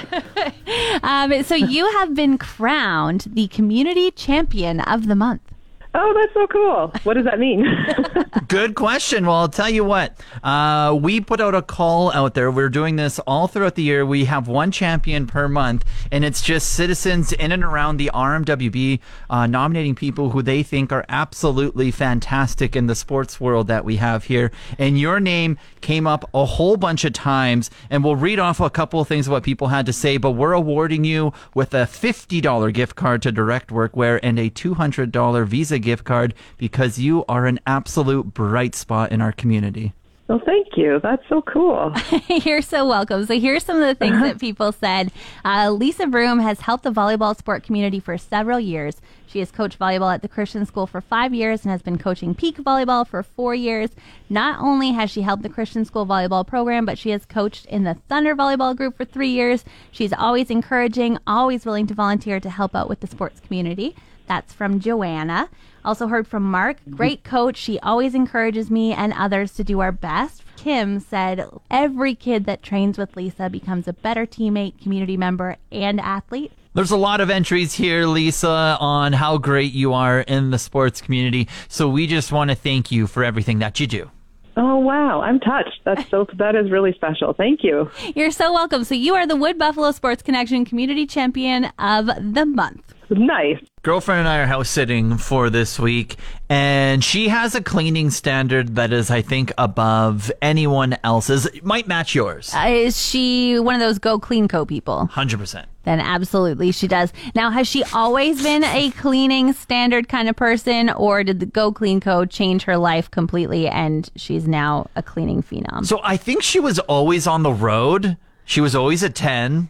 Um, 1.04 1.44
so 1.44 1.56
you 1.56 1.92
have 1.94 2.14
been 2.14 2.38
crowned 2.38 3.26
the 3.34 3.48
community 3.48 4.12
champion 4.12 4.80
of 4.82 5.08
the 5.08 5.16
month. 5.16 5.51
Oh, 5.94 6.14
that's 6.14 6.34
so 6.34 6.48
cool. 6.48 6.94
What 7.04 7.16
does 7.16 7.26
that 7.26 7.38
mean? 7.38 7.66
Good 8.48 8.76
question. 8.76 9.26
Well, 9.26 9.36
I'll 9.36 9.50
tell 9.50 9.70
you 9.70 9.84
what. 9.84 10.18
Uh, 10.42 10.98
we 11.00 11.20
put 11.20 11.42
out 11.42 11.54
a 11.54 11.62
call 11.62 12.14
out 12.14 12.34
there. 12.34 12.50
We're 12.50 12.70
doing 12.70 12.96
this 12.96 13.20
all 13.20 13.48
throughout 13.48 13.76
the 13.76 13.84
year. 13.84 14.06
We 14.06 14.24
have 14.26 14.48
one 14.48 14.72
champion 14.72 15.28
per 15.28 15.50
month, 15.50 15.84
and 16.10 16.24
it's 16.24 16.42
just 16.42 16.72
citizens 16.72 17.34
in 17.34 17.52
and 17.52 17.62
around 17.64 17.98
the 17.98 18.10
RMWB 18.14 19.00
uh, 19.30 19.48
nominating 19.48 19.96
people 19.96 20.30
who 20.30 20.42
they 20.42 20.64
think 20.64 20.94
are 20.94 21.04
absolutely 21.10 21.92
fantastic 21.92 22.74
in 22.76 22.88
the 22.88 22.96
sports 22.96 23.42
world 23.42 23.68
that 23.68 23.84
we 23.84 23.98
have 23.98 24.24
here. 24.26 24.50
And 24.78 24.98
your 24.98 25.20
name 25.20 25.58
came 25.82 26.08
up 26.08 26.30
a 26.34 26.46
whole 26.46 26.78
bunch 26.78 27.04
of 27.04 27.12
times, 27.12 27.70
and 27.90 28.02
we'll 28.02 28.16
read 28.16 28.40
off 28.40 28.62
a 28.62 28.70
couple 28.70 29.02
of 29.02 29.10
things 29.10 29.28
of 29.28 29.32
what 29.32 29.44
people 29.44 29.68
had 29.68 29.86
to 29.88 29.94
say, 29.94 30.16
but 30.16 30.32
we're 30.32 30.54
awarding 30.54 31.04
you 31.04 31.34
with 31.54 31.74
a 31.74 31.84
$50 31.84 32.74
gift 32.74 32.96
card 32.96 33.22
to 33.24 33.32
Direct 33.32 33.72
Workwear 33.72 34.22
and 34.24 34.40
a 34.40 34.50
$200 34.50 35.46
Visa 35.48 35.81
gift 35.82 36.04
card 36.06 36.34
because 36.58 36.98
you 37.00 37.26
are 37.28 37.46
an 37.46 37.60
absolute 37.68 38.34
bright 38.34 38.76
spot 38.76 39.12
in 39.12 39.22
our 39.22 39.32
community. 39.34 39.94
well, 40.28 40.42
thank 40.46 40.78
you. 40.78 41.00
That's 41.04 41.28
so 41.28 41.42
cool. 41.42 41.94
You're 42.30 42.62
so 42.62 42.88
welcome. 42.88 43.26
So 43.26 43.38
here's 43.38 43.66
some 43.66 43.82
of 43.82 43.86
the 43.86 43.96
things 43.96 44.22
that 44.22 44.40
people 44.40 44.72
said. 44.72 45.12
Uh, 45.44 45.72
Lisa 45.72 46.08
Broom 46.08 46.40
has 46.40 46.62
helped 46.62 46.86
the 46.86 46.92
volleyball 46.92 47.38
sport 47.38 47.64
community 47.64 48.00
for 48.00 48.18
several 48.18 48.58
years. 48.58 49.02
She 49.28 49.40
has 49.40 49.52
coached 49.52 49.78
volleyball 49.78 50.14
at 50.14 50.22
the 50.22 50.30
Christian 50.30 50.66
School 50.66 50.88
for 50.88 51.02
five 51.02 51.34
years 51.34 51.64
and 51.64 51.72
has 51.72 51.82
been 51.82 51.98
coaching 51.98 52.34
peak 52.34 52.58
volleyball 52.58 53.06
for 53.06 53.24
four 53.24 53.54
years. 53.56 53.90
Not 54.30 54.62
only 54.62 54.92
has 54.92 55.10
she 55.10 55.22
helped 55.22 55.44
the 55.44 55.50
Christian 55.50 55.84
School 55.84 56.06
volleyball 56.06 56.48
program, 56.48 56.86
but 56.86 56.98
she 56.98 57.10
has 57.10 57.26
coached 57.26 57.66
in 57.66 57.84
the 57.84 57.96
Thunder 58.08 58.34
volleyball 58.34 58.76
group 58.76 58.96
for 58.96 59.06
three 59.06 59.32
years. 59.32 59.66
She's 59.92 60.14
always 60.14 60.50
encouraging, 60.50 61.18
always 61.28 61.66
willing 61.66 61.88
to 61.88 61.94
volunteer 61.94 62.40
to 62.40 62.50
help 62.50 62.74
out 62.74 62.88
with 62.88 63.02
the 63.02 63.08
sports 63.08 63.42
community. 63.42 63.96
That's 64.28 64.54
from 64.54 64.80
Joanna. 64.80 65.50
Also 65.84 66.08
heard 66.08 66.28
from 66.28 66.44
Mark. 66.44 66.78
Great 66.90 67.24
coach. 67.24 67.58
She 67.58 67.80
always 67.80 68.16
encourages 68.16 68.70
me 68.70 68.94
and 68.94 69.14
others 69.14 69.54
to 69.54 69.64
do 69.64 69.80
our 69.80 69.92
best. 69.92 70.44
Kim 70.58 71.00
said, 71.00 71.48
Every 71.70 72.14
kid 72.14 72.46
that 72.46 72.62
trains 72.62 72.98
with 72.98 73.16
Lisa 73.16 73.50
becomes 73.50 73.88
a 73.88 73.94
better 73.94 74.26
teammate, 74.26 74.82
community 74.82 75.18
member, 75.18 75.58
and 75.72 76.00
athlete. 76.00 76.52
There's 76.74 76.92
a 76.92 76.98
lot 76.98 77.20
of 77.20 77.30
entries 77.30 77.74
here, 77.74 78.06
Lisa, 78.06 78.78
on 78.80 79.12
how 79.12 79.38
great 79.38 79.74
you 79.74 79.94
are 79.94 80.22
in 80.22 80.52
the 80.52 80.60
sports 80.60 81.02
community. 81.02 81.50
So 81.68 81.90
we 81.90 82.08
just 82.08 82.32
want 82.32 82.50
to 82.50 82.56
thank 82.56 82.92
you 82.92 83.08
for 83.08 83.24
everything 83.24 83.60
that 83.60 83.80
you 83.80 83.88
do. 83.88 84.10
Oh, 84.56 84.78
wow. 84.78 85.22
I'm 85.22 85.40
touched. 85.40 85.82
That's 85.84 86.10
so, 86.10 86.28
that 86.38 86.56
is 86.56 86.72
really 86.72 86.94
special. 86.94 87.34
Thank 87.34 87.64
you. 87.64 87.90
You're 88.16 88.32
so 88.32 88.54
welcome. 88.54 88.84
So, 88.84 88.96
you 88.96 89.16
are 89.16 89.26
the 89.26 89.36
Wood 89.36 89.58
Buffalo 89.58 89.92
Sports 89.92 90.22
Connection 90.22 90.66
Community 90.66 91.06
Champion 91.06 91.66
of 91.80 92.06
the 92.06 92.46
Month. 92.46 92.94
Nice. 93.12 93.60
Girlfriend 93.82 94.20
and 94.20 94.30
I 94.30 94.40
are 94.40 94.46
house 94.46 94.70
sitting 94.70 95.18
for 95.18 95.50
this 95.50 95.78
week, 95.78 96.16
and 96.50 97.04
she 97.04 97.28
has 97.28 97.56
a 97.56 97.62
cleaning 97.62 98.10
standard 98.10 98.76
that 98.76 98.94
is, 98.94 99.12
I 99.12 99.22
think, 99.22 99.52
above 99.58 100.32
anyone 100.42 100.98
else's. 101.04 101.46
It 101.48 101.66
might 101.66 101.88
match 101.88 102.16
yours. 102.16 102.54
Uh, 102.56 102.68
is 102.70 103.02
she 103.02 103.60
one 103.60 103.76
of 103.76 103.82
those 103.82 104.00
Go 104.00 104.18
Clean 104.18 104.48
Co 104.48 104.66
people? 104.66 105.10
100%. 105.12 105.66
Then 105.84 106.00
absolutely 106.00 106.72
she 106.72 106.88
does. 106.88 107.12
Now, 107.36 107.50
has 107.50 107.68
she 107.68 107.84
always 107.92 108.42
been 108.44 108.64
a 108.64 108.92
cleaning 108.92 109.52
standard 109.54 110.08
kind 110.08 110.30
of 110.30 110.38
person, 110.38 110.90
or 110.92 111.24
did 111.24 111.42
the 111.42 111.48
Go 111.48 111.74
Clean 111.74 112.00
Co 112.00 112.24
change 112.24 112.64
her 112.64 112.78
life 112.78 113.12
completely 113.12 113.68
and 113.68 114.10
she's 114.16 114.48
now 114.48 114.90
a 114.96 115.04
cleaning 115.04 115.44
phenom? 115.44 115.86
So 115.86 116.00
I 116.04 116.16
think 116.16 116.44
she 116.44 116.62
was 116.62 116.80
always 116.80 117.28
on 117.28 117.44
the 117.44 117.52
road. 117.52 118.16
She 118.46 118.62
was 118.62 118.74
always 118.74 119.04
a 119.04 119.10
10. 119.10 119.70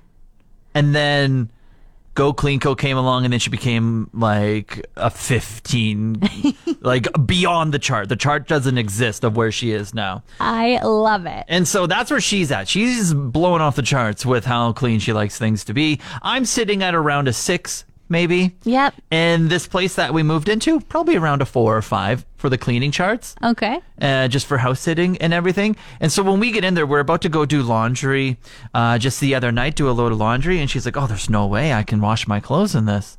And 0.73 0.95
then 0.95 1.49
Go 2.13 2.33
Clean 2.33 2.59
Co 2.59 2.75
came 2.75 2.97
along 2.97 3.23
and 3.23 3.31
then 3.31 3.39
she 3.39 3.49
became 3.49 4.09
like 4.13 4.85
a 4.97 5.09
15, 5.09 6.21
like 6.81 7.07
beyond 7.25 7.73
the 7.73 7.79
chart. 7.79 8.09
The 8.09 8.17
chart 8.17 8.47
doesn't 8.47 8.77
exist 8.77 9.23
of 9.23 9.37
where 9.37 9.51
she 9.51 9.71
is 9.71 9.93
now. 9.93 10.23
I 10.39 10.81
love 10.83 11.25
it. 11.25 11.45
And 11.47 11.67
so 11.67 11.87
that's 11.87 12.11
where 12.11 12.19
she's 12.19 12.51
at. 12.51 12.67
She's 12.67 13.13
blowing 13.13 13.61
off 13.61 13.75
the 13.77 13.81
charts 13.81 14.25
with 14.25 14.43
how 14.45 14.73
clean 14.73 14.99
she 14.99 15.13
likes 15.13 15.37
things 15.37 15.63
to 15.65 15.73
be. 15.73 16.01
I'm 16.21 16.43
sitting 16.43 16.83
at 16.83 16.95
around 16.95 17.29
a 17.29 17.33
six, 17.33 17.85
maybe. 18.11 18.55
Yep. 18.63 18.93
And 19.09 19.49
this 19.49 19.65
place 19.67 19.95
that 19.95 20.13
we 20.13 20.21
moved 20.21 20.49
into, 20.49 20.79
probably 20.81 21.15
around 21.15 21.41
a 21.41 21.45
four 21.45 21.75
or 21.75 21.81
five 21.81 22.25
for 22.37 22.49
the 22.49 22.57
cleaning 22.57 22.91
charts 22.91 23.35
Okay. 23.43 23.79
uh, 24.01 24.27
just 24.27 24.45
for 24.45 24.57
house 24.59 24.79
sitting 24.79 25.17
and 25.17 25.33
everything. 25.33 25.75
And 25.99 26.11
so 26.11 26.21
when 26.21 26.39
we 26.39 26.51
get 26.51 26.63
in 26.63 26.73
there, 26.75 26.85
we're 26.85 26.99
about 26.99 27.21
to 27.23 27.29
go 27.29 27.45
do 27.45 27.63
laundry. 27.63 28.37
Uh, 28.73 28.97
just 28.99 29.19
the 29.19 29.33
other 29.33 29.51
night, 29.51 29.75
do 29.75 29.89
a 29.89 29.91
load 29.91 30.11
of 30.11 30.19
laundry, 30.19 30.59
and 30.59 30.69
she's 30.69 30.85
like, 30.85 30.97
"Oh, 30.97 31.07
there's 31.07 31.29
no 31.29 31.47
way 31.47 31.73
I 31.73 31.81
can 31.83 32.01
wash 32.01 32.27
my 32.27 32.39
clothes 32.39 32.75
in 32.75 32.85
this." 32.85 33.17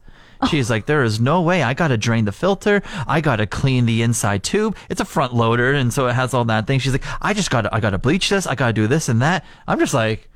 She's 0.51 0.69
like, 0.69 0.87
there 0.87 1.05
is 1.05 1.21
no 1.21 1.41
way. 1.41 1.63
I 1.63 1.73
got 1.73 1.89
to 1.89 1.97
drain 1.97 2.25
the 2.25 2.33
filter. 2.33 2.83
I 3.07 3.21
got 3.21 3.37
to 3.37 3.47
clean 3.47 3.87
the 3.87 4.03
inside 4.03 4.43
tube. 4.43 4.77
It's 4.91 5.01
a 5.01 5.05
front 5.05 5.33
loader, 5.33 5.73
and 5.73 5.93
so 5.95 6.09
it 6.09 6.15
has 6.15 6.35
all 6.35 6.45
that 6.47 6.67
thing. 6.67 6.81
She's 6.81 6.91
like, 6.91 7.05
I 7.21 7.33
just 7.33 7.49
got 7.49 7.63
to, 7.63 7.73
I 7.73 7.79
got 7.79 7.91
to 7.91 7.99
bleach 7.99 8.29
this. 8.29 8.45
I 8.45 8.57
got 8.57 8.67
to 8.67 8.73
do 8.73 8.89
this 8.89 9.09
and 9.09 9.23
that. 9.23 9.45
I'm 9.69 9.79
just 9.79 9.95
like, 9.95 10.29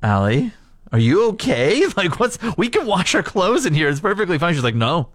Allie, 0.00 0.52
are 0.92 0.98
you 0.98 1.28
okay? 1.30 1.84
Like, 1.96 2.18
what's? 2.20 2.38
We 2.56 2.68
can 2.68 2.86
wash 2.86 3.14
our 3.14 3.22
clothes 3.22 3.66
in 3.66 3.74
here. 3.74 3.88
It's 3.88 4.00
perfectly 4.00 4.38
fine. 4.38 4.54
She's 4.54 4.64
like, 4.64 4.74
no. 4.74 5.08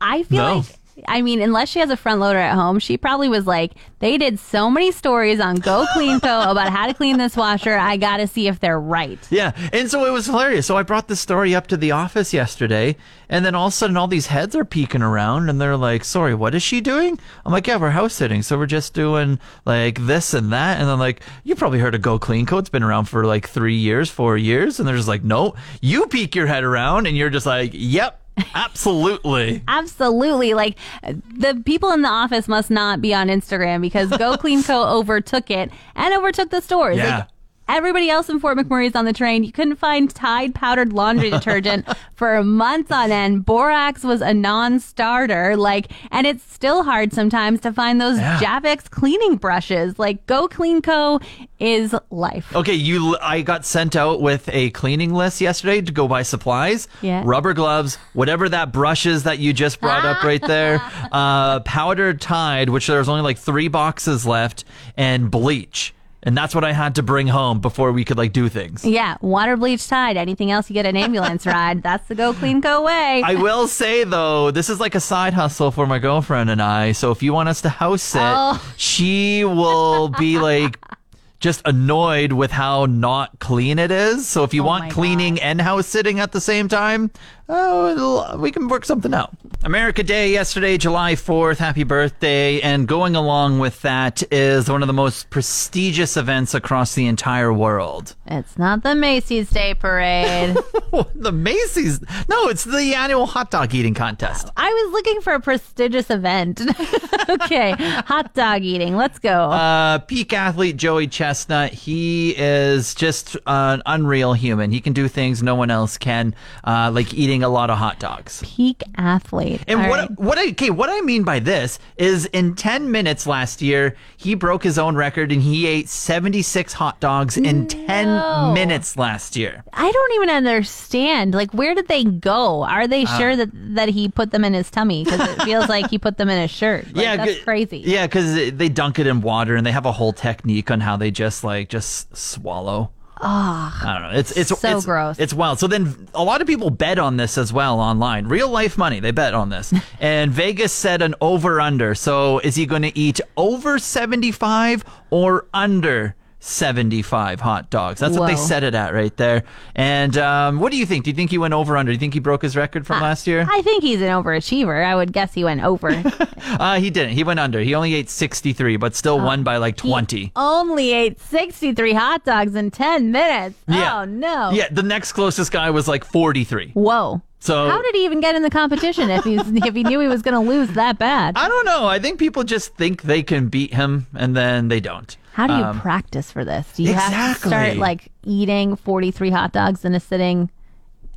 I 0.00 0.22
feel 0.24 0.38
No. 0.38 0.56
like 0.58 0.66
I 1.06 1.22
mean, 1.22 1.40
unless 1.40 1.68
she 1.68 1.80
has 1.80 1.90
a 1.90 1.96
front 1.96 2.20
loader 2.20 2.38
at 2.38 2.54
home, 2.54 2.78
she 2.78 2.96
probably 2.96 3.28
was 3.28 3.46
like, 3.46 3.72
they 3.98 4.16
did 4.16 4.38
so 4.38 4.70
many 4.70 4.92
stories 4.92 5.40
on 5.40 5.56
Go 5.56 5.86
Clean 5.92 6.20
Co 6.20 6.42
about 6.50 6.70
how 6.70 6.86
to 6.86 6.94
clean 6.94 7.18
this 7.18 7.36
washer. 7.36 7.76
I 7.76 7.96
got 7.96 8.18
to 8.18 8.26
see 8.26 8.48
if 8.48 8.60
they're 8.60 8.80
right. 8.80 9.18
Yeah. 9.30 9.52
And 9.72 9.90
so 9.90 10.04
it 10.06 10.10
was 10.10 10.26
hilarious. 10.26 10.66
So 10.66 10.76
I 10.76 10.82
brought 10.82 11.08
this 11.08 11.20
story 11.20 11.54
up 11.54 11.66
to 11.68 11.76
the 11.76 11.92
office 11.92 12.32
yesterday, 12.32 12.96
and 13.28 13.44
then 13.44 13.54
all 13.54 13.66
of 13.66 13.72
a 13.72 13.76
sudden 13.76 13.96
all 13.96 14.08
these 14.08 14.26
heads 14.26 14.56
are 14.56 14.64
peeking 14.64 15.02
around 15.02 15.48
and 15.48 15.60
they're 15.60 15.76
like, 15.76 16.04
sorry, 16.04 16.34
what 16.34 16.54
is 16.54 16.62
she 16.62 16.80
doing? 16.80 17.18
I'm 17.44 17.52
like, 17.52 17.66
yeah, 17.66 17.76
we're 17.76 17.90
house 17.90 18.14
sitting. 18.14 18.42
So 18.42 18.56
we're 18.56 18.66
just 18.66 18.94
doing 18.94 19.38
like 19.64 20.06
this 20.06 20.34
and 20.34 20.52
that. 20.52 20.78
And 20.78 20.88
then 20.88 20.98
like, 20.98 21.22
you 21.44 21.54
probably 21.54 21.78
heard 21.78 21.94
of 21.94 22.02
Go 22.02 22.18
Clean 22.18 22.46
Co. 22.46 22.58
It's 22.58 22.68
been 22.68 22.82
around 22.82 23.06
for 23.06 23.24
like 23.24 23.48
three 23.48 23.76
years, 23.76 24.10
four 24.10 24.36
years. 24.36 24.78
And 24.78 24.88
they're 24.88 24.96
just 24.96 25.08
like, 25.08 25.24
no, 25.24 25.54
you 25.80 26.06
peek 26.06 26.34
your 26.34 26.46
head 26.46 26.64
around 26.64 27.06
and 27.06 27.16
you're 27.16 27.30
just 27.30 27.46
like, 27.46 27.70
yep, 27.74 28.20
absolutely. 28.54 29.62
Absolutely. 29.68 30.54
Like 30.54 30.76
the 31.02 31.60
people 31.64 31.90
in 31.92 32.02
the 32.02 32.08
office 32.08 32.48
must 32.48 32.70
not 32.70 33.00
be 33.00 33.14
on 33.14 33.28
Instagram 33.28 33.80
because 33.80 34.10
Go 34.10 34.36
Clean 34.38 34.62
Co 34.62 34.84
overtook 34.98 35.50
it 35.50 35.70
and 35.94 36.14
overtook 36.14 36.50
the 36.50 36.60
stores. 36.60 36.96
Yeah. 36.96 37.18
Like, 37.18 37.28
everybody 37.68 38.08
else 38.10 38.28
in 38.28 38.38
Fort 38.40 38.56
McMurray 38.58 38.86
is 38.86 38.94
on 38.96 39.04
the 39.04 39.12
train. 39.12 39.44
You 39.44 39.52
couldn't 39.52 39.76
find 39.76 40.12
Tide 40.14 40.54
powdered 40.54 40.92
laundry 40.92 41.30
detergent 41.30 41.86
for 42.14 42.42
months 42.42 42.90
on 42.90 43.10
end. 43.10 43.44
Borax 43.44 44.02
was 44.04 44.20
a 44.20 44.32
non-starter. 44.32 45.56
Like, 45.56 45.90
and 46.10 46.26
it's 46.26 46.44
still 46.52 46.82
hard 46.84 47.12
sometimes 47.12 47.60
to 47.62 47.72
find 47.72 48.00
those 48.00 48.18
Yeah. 48.18 48.38
Javex 48.38 48.90
cleaning 48.90 49.36
brushes. 49.36 49.98
Like, 49.98 50.26
Go 50.26 50.48
Clean 50.48 50.80
Co 50.82 51.20
is 51.58 51.94
life. 52.10 52.54
Okay, 52.54 52.74
you. 52.74 53.16
I 53.20 53.42
got 53.42 53.64
sent 53.64 53.96
out 53.96 54.20
with 54.20 54.48
a 54.52 54.70
cleaning 54.70 55.12
list 55.14 55.40
yesterday 55.40 55.80
to 55.80 55.92
go 55.92 56.06
buy 56.06 56.22
supplies. 56.22 56.88
Yeah. 57.02 57.22
Rubber 57.24 57.54
gloves, 57.54 57.96
whatever 58.12 58.48
that 58.48 58.72
brush 58.72 59.06
is 59.06 59.22
that 59.24 59.38
you 59.38 59.52
just 59.52 59.80
brought 59.80 60.04
up 60.04 60.22
right 60.22 60.42
there. 60.42 60.80
Uh, 61.12 61.60
powdered 61.60 62.20
Tide, 62.20 62.68
which 62.68 62.86
there's 62.88 63.08
only 63.08 63.22
like 63.22 63.38
three 63.38 63.68
boxes 63.68 64.26
left, 64.26 64.64
and 64.96 65.30
bleach. 65.30 65.94
And 66.26 66.36
that's 66.36 66.54
what 66.56 66.64
I 66.64 66.72
had 66.72 66.96
to 66.96 67.02
bring 67.04 67.28
home 67.28 67.60
before 67.60 67.92
we 67.92 68.04
could 68.04 68.18
like 68.18 68.32
do 68.32 68.48
things. 68.48 68.84
Yeah, 68.84 69.16
water 69.20 69.56
bleach 69.56 69.86
Tide. 69.86 70.16
Anything 70.16 70.50
else, 70.50 70.68
you 70.68 70.74
get 70.74 70.84
an 70.84 70.96
ambulance 70.96 71.46
ride. 71.56 71.84
That's 71.84 72.06
the 72.08 72.16
Go 72.16 72.34
Clean 72.34 72.60
Co 72.60 72.82
way. 72.82 73.22
I 73.24 73.36
will 73.36 73.68
say 73.68 74.02
though, 74.02 74.50
this 74.50 74.68
is 74.68 74.80
like 74.80 74.96
a 74.96 75.00
side 75.00 75.34
hustle 75.34 75.70
for 75.70 75.86
my 75.86 76.00
girlfriend 76.00 76.50
and 76.50 76.60
I. 76.60 76.90
So 76.92 77.12
if 77.12 77.22
you 77.22 77.32
want 77.32 77.48
us 77.48 77.60
to 77.62 77.68
house 77.68 78.02
sit, 78.02 78.20
Oh. 78.22 78.60
she 78.76 79.44
will 79.44 80.08
be 80.08 80.38
like 80.40 80.78
just 81.38 81.62
annoyed 81.64 82.32
with 82.32 82.50
how 82.50 82.86
not 82.86 83.38
clean 83.38 83.78
it 83.78 83.92
is. 83.92 84.26
So 84.26 84.42
if 84.42 84.52
you 84.52 84.62
Oh 84.62 84.66
want 84.66 84.90
cleaning 84.92 85.40
and 85.40 85.60
house 85.60 85.86
sitting 85.86 86.18
at 86.18 86.32
the 86.32 86.40
same 86.40 86.66
time, 86.66 87.10
oh, 87.48 88.36
we 88.38 88.50
can 88.50 88.66
work 88.68 88.84
something 88.84 89.14
out. 89.14 89.30
America 89.66 90.04
Day 90.04 90.30
yesterday, 90.30 90.78
July 90.78 91.16
4th. 91.16 91.56
Happy 91.56 91.82
birthday. 91.82 92.60
And 92.60 92.86
going 92.86 93.16
along 93.16 93.58
with 93.58 93.82
that 93.82 94.22
is 94.32 94.70
one 94.70 94.80
of 94.80 94.86
the 94.86 94.92
most 94.92 95.28
prestigious 95.28 96.16
events 96.16 96.54
across 96.54 96.94
the 96.94 97.08
entire 97.08 97.52
world. 97.52 98.14
It's 98.28 98.58
not 98.58 98.82
the 98.82 98.94
Macy's 98.94 99.50
Day 99.50 99.74
Parade. 99.74 100.56
the 101.14 101.32
Macy's. 101.32 102.00
No, 102.28 102.48
it's 102.48 102.64
the 102.64 102.94
annual 102.94 103.26
hot 103.26 103.50
dog 103.50 103.72
eating 103.74 103.94
contest. 103.94 104.50
I 104.56 104.68
was 104.68 104.92
looking 104.92 105.20
for 105.20 105.34
a 105.34 105.40
prestigious 105.40 106.10
event. 106.10 106.60
okay, 107.28 107.72
hot 108.06 108.34
dog 108.34 108.62
eating. 108.62 108.96
Let's 108.96 109.18
go. 109.20 109.50
Uh, 109.50 109.98
peak 109.98 110.32
athlete 110.32 110.76
Joey 110.76 111.06
Chestnut. 111.06 111.72
He 111.72 112.34
is 112.36 112.94
just 112.94 113.36
an 113.46 113.82
unreal 113.86 114.32
human. 114.32 114.72
He 114.72 114.80
can 114.80 114.92
do 114.92 115.06
things 115.06 115.42
no 115.42 115.54
one 115.54 115.70
else 115.70 115.96
can, 115.96 116.34
uh, 116.64 116.90
like 116.92 117.14
eating 117.14 117.44
a 117.44 117.48
lot 117.48 117.70
of 117.70 117.78
hot 117.78 118.00
dogs. 118.00 118.42
Peak 118.44 118.82
athlete. 118.96 119.62
And 119.68 119.82
All 119.82 119.88
what 119.88 119.98
right. 120.00 120.18
what 120.18 120.38
I 120.38 120.48
okay, 120.50 120.70
what 120.70 120.90
I 120.90 121.00
mean 121.00 121.22
by 121.22 121.38
this 121.38 121.78
is 121.96 122.26
in 122.26 122.54
10 122.56 122.90
minutes 122.90 123.26
last 123.26 123.62
year, 123.62 123.96
he 124.16 124.34
broke 124.34 124.64
his 124.64 124.78
own 124.78 124.96
record 124.96 125.30
and 125.30 125.42
he 125.42 125.66
ate 125.66 125.88
76 125.88 126.72
hot 126.72 126.98
dogs 126.98 127.36
in 127.36 127.68
10 127.68 128.15
No. 128.16 128.52
minutes 128.52 128.96
last 128.96 129.36
year. 129.36 129.62
I 129.72 129.90
don't 129.90 130.12
even 130.14 130.30
understand. 130.30 131.34
Like, 131.34 131.52
where 131.52 131.74
did 131.74 131.88
they 131.88 132.04
go? 132.04 132.62
Are 132.64 132.86
they 132.86 133.04
Uh. 133.04 133.18
sure 133.18 133.36
that 133.36 133.50
that 133.74 133.88
he 133.90 134.08
put 134.08 134.30
them 134.30 134.44
in 134.44 134.54
his 134.54 134.70
tummy? 134.70 135.04
Because 135.04 135.20
it 135.28 135.42
feels 135.42 135.68
like 135.68 135.90
he 135.90 135.98
put 135.98 136.16
them 136.18 136.28
in 136.28 136.40
his 136.40 136.50
shirt. 136.50 136.86
Like, 136.94 137.04
yeah, 137.04 137.16
that's 137.16 137.38
crazy. 137.44 137.82
Yeah, 137.84 138.06
cuz 138.06 138.34
they 138.52 138.68
dunk 138.68 138.98
it 138.98 139.06
in 139.06 139.20
water 139.20 139.56
and 139.56 139.66
they 139.66 139.72
have 139.72 139.86
a 139.86 139.92
whole 139.92 140.12
technique 140.12 140.70
on 140.70 140.80
how 140.80 140.96
they 140.96 141.10
just 141.10 141.44
like 141.44 141.68
just 141.68 142.16
swallow. 142.16 142.90
I 143.18 143.80
don't 143.98 144.02
know. 144.12 144.18
It's 144.18 144.32
it's 144.32 144.58
So 144.60 144.76
it's, 144.76 144.84
gross. 144.84 145.18
It's 145.18 145.32
wild. 145.32 145.58
So 145.58 145.66
then 145.66 146.06
a 146.14 146.22
lot 146.22 146.42
of 146.42 146.46
people 146.46 146.68
bet 146.68 146.98
on 146.98 147.16
this 147.16 147.38
as 147.38 147.50
well 147.50 147.80
online. 147.80 148.26
Real 148.26 148.50
life 148.50 148.76
money. 148.76 149.00
They 149.00 149.10
bet 149.10 149.32
on 149.32 149.48
this. 149.48 149.72
and 150.00 150.30
Vegas 150.30 150.70
said 150.72 151.00
an 151.00 151.14
over 151.22 151.58
under. 151.58 151.94
So 151.94 152.40
is 152.40 152.56
he 152.56 152.66
going 152.66 152.82
to 152.82 152.96
eat 152.98 153.20
over 153.38 153.78
75 153.78 154.84
or 155.08 155.46
under 155.54 156.14
75 156.46 157.40
hot 157.40 157.70
dogs? 157.70 158.00
That's 158.00 158.16
what 158.16 158.26
they 158.26 158.34
Whoa. 158.34 158.46
set 158.46 158.62
it 158.64 158.74
at 158.74 158.94
right 158.94 159.14
there. 159.16 159.42
And 159.74 160.16
um, 160.16 160.60
what 160.60 160.70
do 160.72 160.78
you 160.78 160.86
think? 160.86 161.04
Do 161.04 161.10
you 161.10 161.16
think 161.16 161.30
he 161.30 161.38
went 161.38 161.54
over 161.54 161.76
under? 161.76 161.90
Do 161.90 161.94
you 161.94 161.98
think 161.98 162.14
he 162.14 162.20
broke 162.20 162.42
his 162.42 162.56
record 162.56 162.86
from 162.86 163.00
last 163.02 163.26
year? 163.26 163.46
I 163.50 163.62
think 163.62 163.82
he's 163.82 164.00
an 164.00 164.08
overachiever. 164.08 164.84
I 164.84 164.94
would 164.94 165.12
guess 165.12 165.34
he 165.34 165.44
went 165.44 165.62
over. 165.62 166.02
Uh, 166.46 166.78
he 166.78 166.90
didn't. 166.90 167.12
He 167.12 167.24
went 167.24 167.40
under. 167.40 167.58
He 167.60 167.74
only 167.74 167.94
ate 167.94 168.08
63, 168.08 168.76
but 168.76 168.94
still 168.94 169.18
won 169.20 169.42
by 169.42 169.56
like 169.56 169.80
He 169.80 169.88
20. 169.90 170.32
only 170.36 170.92
ate 170.92 171.20
63 171.20 171.92
hot 171.92 172.24
dogs 172.24 172.54
in 172.54 172.70
10 172.70 173.10
minutes. 173.10 173.58
Yeah. 173.66 174.00
Oh, 174.00 174.04
no. 174.04 174.50
Yeah, 174.52 174.68
the 174.70 174.84
next 174.84 175.12
closest 175.12 175.50
guy 175.50 175.70
was 175.70 175.88
like 175.88 176.04
43. 176.04 176.70
Whoa. 176.74 177.20
So 177.40 177.68
How 177.68 177.82
did 177.82 177.94
he 177.96 178.04
even 178.04 178.20
get 178.20 178.36
in 178.36 178.42
the 178.42 178.50
competition 178.50 179.10
if 179.10 179.24
he's 179.24 179.40
if 179.46 179.74
he 179.74 179.82
knew 179.82 179.98
he 180.00 180.06
was 180.08 180.22
going 180.22 180.34
to 180.34 180.50
lose 180.50 180.68
that 180.74 180.98
bad? 180.98 181.36
I 181.36 181.48
don't 181.48 181.64
know. 181.66 181.86
I 181.86 181.98
think 181.98 182.18
people 182.20 182.44
just 182.44 182.74
think 182.76 183.02
they 183.02 183.22
can 183.24 183.48
beat 183.48 183.74
him 183.74 184.06
and 184.14 184.36
then 184.36 184.68
they 184.68 184.80
don't. 184.80 185.16
How 185.36 185.46
do 185.46 185.52
you 185.52 185.64
Um, 185.64 185.80
practice 185.80 186.30
for 186.32 186.46
this? 186.46 186.66
Do 186.74 186.82
you 186.82 186.94
have 186.94 187.38
to 187.42 187.46
start 187.48 187.76
like 187.76 188.10
eating 188.24 188.74
43 188.74 189.28
hot 189.30 189.52
dogs 189.52 189.84
in 189.84 189.94
a 189.94 190.00
sitting 190.00 190.48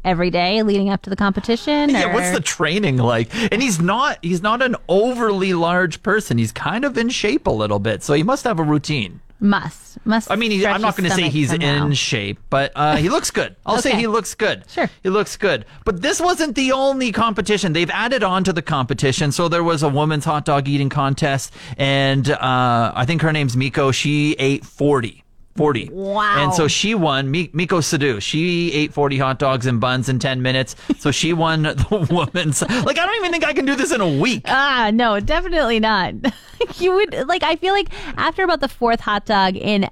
every 0.04 0.30
day 0.30 0.62
leading 0.62 0.90
up 0.90 1.02
to 1.04 1.10
the 1.10 1.16
competition? 1.16 1.90
yeah, 1.90 2.10
or- 2.10 2.14
what's 2.16 2.32
the 2.32 2.42
training 2.42 2.98
like? 2.98 3.30
And 3.50 3.62
he's 3.62 3.80
not 3.80 4.18
he's 4.22 4.42
not 4.42 4.62
an 4.62 4.76
overly 4.90 5.54
large 5.54 6.04
person. 6.04 6.38
He's 6.38 6.52
kind 6.52 6.84
of 6.84 6.98
in 6.98 7.08
shape 7.08 7.48
a 7.48 7.52
little 7.52 7.80
bit. 7.80 8.04
So 8.04 8.14
he 8.14 8.22
must 8.24 8.44
have 8.44 8.60
a 8.60 8.64
routine. 8.64 9.22
Must 9.42 10.06
must? 10.06 10.30
I 10.30 10.36
mean, 10.36 10.66
I'm 10.66 10.82
not 10.82 10.98
going 10.98 11.10
to 11.10 11.16
say 11.16 11.30
he's 11.30 11.54
in 11.54 11.94
shape, 11.94 12.40
but 12.50 12.74
uh, 12.76 12.98
he 12.98 13.10
looks 13.10 13.32
good. 13.32 13.56
I'll 13.66 13.82
say 13.82 13.96
he 13.96 14.08
looks 14.08 14.36
good. 14.36 14.64
Sure. 14.70 14.90
He 15.02 15.10
looks 15.10 15.38
good. 15.38 15.66
But 15.86 16.02
this 16.02 16.20
wasn't 16.20 16.56
the 16.56 16.74
only 16.74 17.12
competition. 17.12 17.74
They've 17.74 17.90
added 17.90 18.24
on 18.24 18.44
to 18.44 18.54
the 18.54 18.62
competition. 18.62 19.32
So 19.32 19.48
there 19.48 19.64
was 19.64 19.82
a 19.82 19.90
women's 19.90 20.26
hot 20.26 20.44
dog 20.46 20.68
eating 20.68 20.90
contest, 20.90 21.54
and 21.78 22.30
uh, 22.30 22.92
I 22.96 23.06
think 23.06 23.22
her 23.22 23.32
name's 23.32 23.56
Miki. 23.56 23.92
She 23.94 24.36
ate 24.40 24.66
40. 24.66 25.24
40. 25.60 25.90
Wow. 25.92 26.36
And 26.44 26.54
so 26.54 26.68
she 26.68 26.96
won, 26.96 27.30
Miki 27.30 27.52
Sudo. 27.54 28.22
She 28.22 28.72
ate 28.74 28.94
40 28.94 29.18
hot 29.18 29.40
dogs 29.40 29.66
and 29.66 29.80
buns 29.82 30.08
in 30.10 30.18
10 30.18 30.42
minutes. 30.42 30.76
So 31.00 31.12
she 31.12 31.34
won 31.34 31.64
the 31.64 32.08
woman's. 32.10 32.62
Like, 32.62 32.98
I 32.98 33.06
don't 33.06 33.16
even 33.18 33.32
think 33.32 33.44
I 33.46 33.52
can 33.54 33.66
do 33.66 33.76
this 33.76 33.92
in 33.92 34.00
a 34.02 34.08
week. 34.10 34.44
Ah, 34.48 34.90
no, 34.94 35.20
definitely 35.20 35.80
not. 35.82 36.14
you 36.78 36.94
would 36.94 37.28
like. 37.28 37.44
I 37.44 37.58
feel 37.58 37.74
like 37.74 37.90
after 38.18 38.44
about 38.44 38.62
the 38.62 38.68
fourth 38.70 39.02
hot 39.02 39.26
dog 39.26 39.56
in 39.58 39.90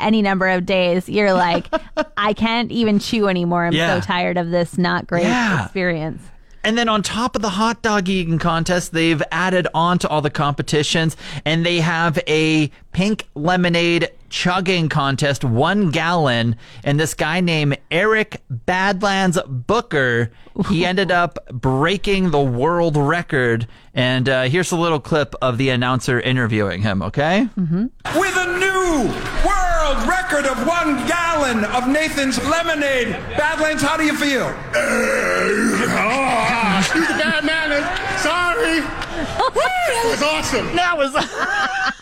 any 0.00 0.20
number 0.20 0.48
of 0.48 0.66
days, 0.66 1.08
you're 1.08 1.32
like, 1.32 1.66
I 2.16 2.32
can't 2.34 2.70
even 2.72 2.98
chew 2.98 3.28
anymore. 3.28 3.66
I'm 3.66 3.72
Yeah. 3.72 4.00
so 4.00 4.06
tired 4.06 4.36
of 4.36 4.50
this 4.50 4.76
not 4.76 5.06
great 5.06 5.22
Yeah. 5.24 5.64
experience. 5.64 6.22
And 6.66 6.78
then 6.78 6.88
on 6.88 7.02
top 7.02 7.36
of 7.36 7.42
the 7.42 7.50
hot 7.50 7.82
dog 7.82 8.08
eating 8.08 8.38
contest, 8.38 8.92
they've 8.92 9.22
added 9.30 9.68
on 9.74 9.98
to 9.98 10.08
all 10.08 10.22
the 10.22 10.30
competitions 10.30 11.14
and 11.44 11.64
they 11.66 11.78
have 11.80 12.18
a 12.26 12.68
pink 12.92 13.28
lemonade 13.34 14.08
chugging 14.34 14.88
contest, 14.88 15.44
one 15.44 15.90
gallon. 15.92 16.56
And 16.82 16.98
this 16.98 17.14
guy 17.14 17.40
named 17.40 17.78
Eric 17.88 18.42
Badlands 18.50 19.38
Booker, 19.46 20.32
he 20.68 20.84
ended 20.84 21.12
up 21.12 21.38
breaking 21.52 22.32
the 22.32 22.40
world 22.42 22.96
record. 22.96 23.68
And 23.94 24.28
uh, 24.28 24.42
here's 24.42 24.72
a 24.72 24.76
little 24.76 24.98
clip 24.98 25.36
of 25.40 25.56
the 25.56 25.68
announcer 25.68 26.20
interviewing 26.20 26.82
him, 26.82 27.00
okay? 27.02 27.48
with 27.56 28.36
a 28.36 28.58
new 28.58 29.06
world 29.46 30.08
record 30.08 30.46
of 30.46 30.66
one 30.66 30.96
gallon 31.06 31.64
of 31.66 31.86
Nathan's 31.86 32.36
lemonade. 32.48 33.12
Badlands, 33.38 33.84
how 33.84 33.96
do 33.96 34.02
you 34.04 34.16
feel? 34.16 34.52
oh, 35.94 36.76
excuse 36.80 37.06
the 37.12 37.14
bad 37.14 37.44
manners. 37.44 37.84
Sorry. 38.20 38.80
that 38.80 40.04
was 40.10 40.22
awesome. 40.22 40.74
That 40.74 40.98
was, 40.98 41.14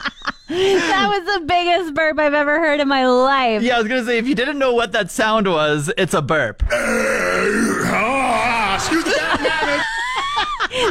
That 0.53 1.07
was 1.09 1.25
the 1.41 1.47
biggest 1.47 1.95
burp 1.95 2.19
I've 2.19 2.35
ever 2.35 2.59
heard 2.59 2.81
in 2.81 2.89
my 2.89 3.07
life. 3.07 3.63
yeah, 3.63 3.77
I 3.77 3.79
was 3.79 3.89
going 3.89 4.01
to 4.03 4.07
say, 4.07 4.19
if 4.19 4.27
you 4.27 4.35
didn't 4.35 4.59
know 4.59 4.75
what 4.75 4.93
that 4.93 5.11
sound 5.11 5.49
was, 5.49 5.91
it's 5.97 6.13
a 6.15 6.21
burp. 6.23 6.63
Oh, 6.71 8.73
excuse 8.75 9.05
the 9.05 9.11
bad 9.11 9.41
manners. 9.43 9.85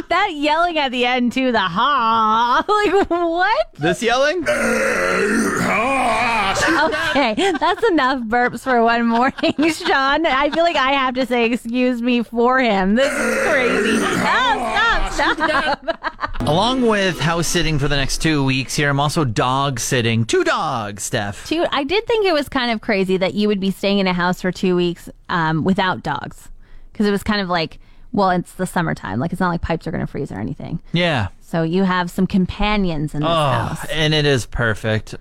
That 0.08 0.32
yelling 0.34 0.78
at 0.78 0.90
the 0.92 1.04
end 1.04 1.32
too, 1.32 1.52
the 1.52 1.58
ha, 1.60 2.64
like 2.68 3.10
what? 3.10 3.66
This 3.78 4.02
yelling? 4.02 4.44
Oh, 5.74 7.08
Okay, 7.10 7.34
that's 7.58 7.82
enough 7.88 8.20
burps 8.20 8.60
for 8.62 8.82
one 8.82 9.06
morning, 9.06 9.54
Sean. 9.72 10.26
I 10.26 10.50
feel 10.50 10.64
like 10.64 10.76
I 10.76 10.92
have 10.92 11.14
to 11.14 11.26
say 11.26 11.46
excuse 11.46 12.02
me 12.02 12.22
for 12.22 12.60
him. 12.60 12.94
This 12.94 13.12
is 13.12 13.48
crazy. 13.48 13.98
Oh, 13.98 14.16
stop, 14.16 14.58
stop, 14.58 14.91
stop. 15.12 16.40
Along 16.40 16.82
with 16.82 17.18
house 17.20 17.46
sitting 17.46 17.78
for 17.78 17.86
the 17.88 17.96
next 17.96 18.18
two 18.18 18.42
weeks 18.44 18.74
here, 18.74 18.88
I'm 18.90 18.98
also 19.00 19.24
dog 19.24 19.78
sitting. 19.78 20.24
Two 20.24 20.42
dogs, 20.44 21.04
Steph. 21.04 21.48
Dude, 21.48 21.68
I 21.70 21.84
did 21.84 22.06
think 22.06 22.26
it 22.26 22.32
was 22.32 22.48
kind 22.48 22.70
of 22.72 22.80
crazy 22.80 23.16
that 23.16 23.34
you 23.34 23.46
would 23.48 23.60
be 23.60 23.70
staying 23.70 23.98
in 23.98 24.06
a 24.06 24.12
house 24.12 24.42
for 24.42 24.50
two 24.50 24.74
weeks 24.74 25.08
um, 25.28 25.62
without 25.64 26.02
dogs. 26.02 26.48
Because 26.92 27.06
it 27.06 27.10
was 27.10 27.22
kind 27.22 27.40
of 27.40 27.48
like, 27.48 27.78
well, 28.12 28.30
it's 28.30 28.52
the 28.54 28.66
summertime. 28.66 29.18
Like, 29.20 29.32
it's 29.32 29.40
not 29.40 29.48
like 29.50 29.62
pipes 29.62 29.86
are 29.86 29.90
going 29.92 30.04
to 30.04 30.06
freeze 30.10 30.32
or 30.32 30.40
anything. 30.40 30.80
Yeah. 30.92 31.28
So 31.40 31.62
you 31.62 31.84
have 31.84 32.10
some 32.10 32.26
companions 32.26 33.14
in 33.14 33.20
this 33.20 33.28
Oh, 33.30 33.34
house. 33.34 33.84
and 33.90 34.12
it 34.12 34.26
is 34.26 34.44
perfect. 34.46 35.14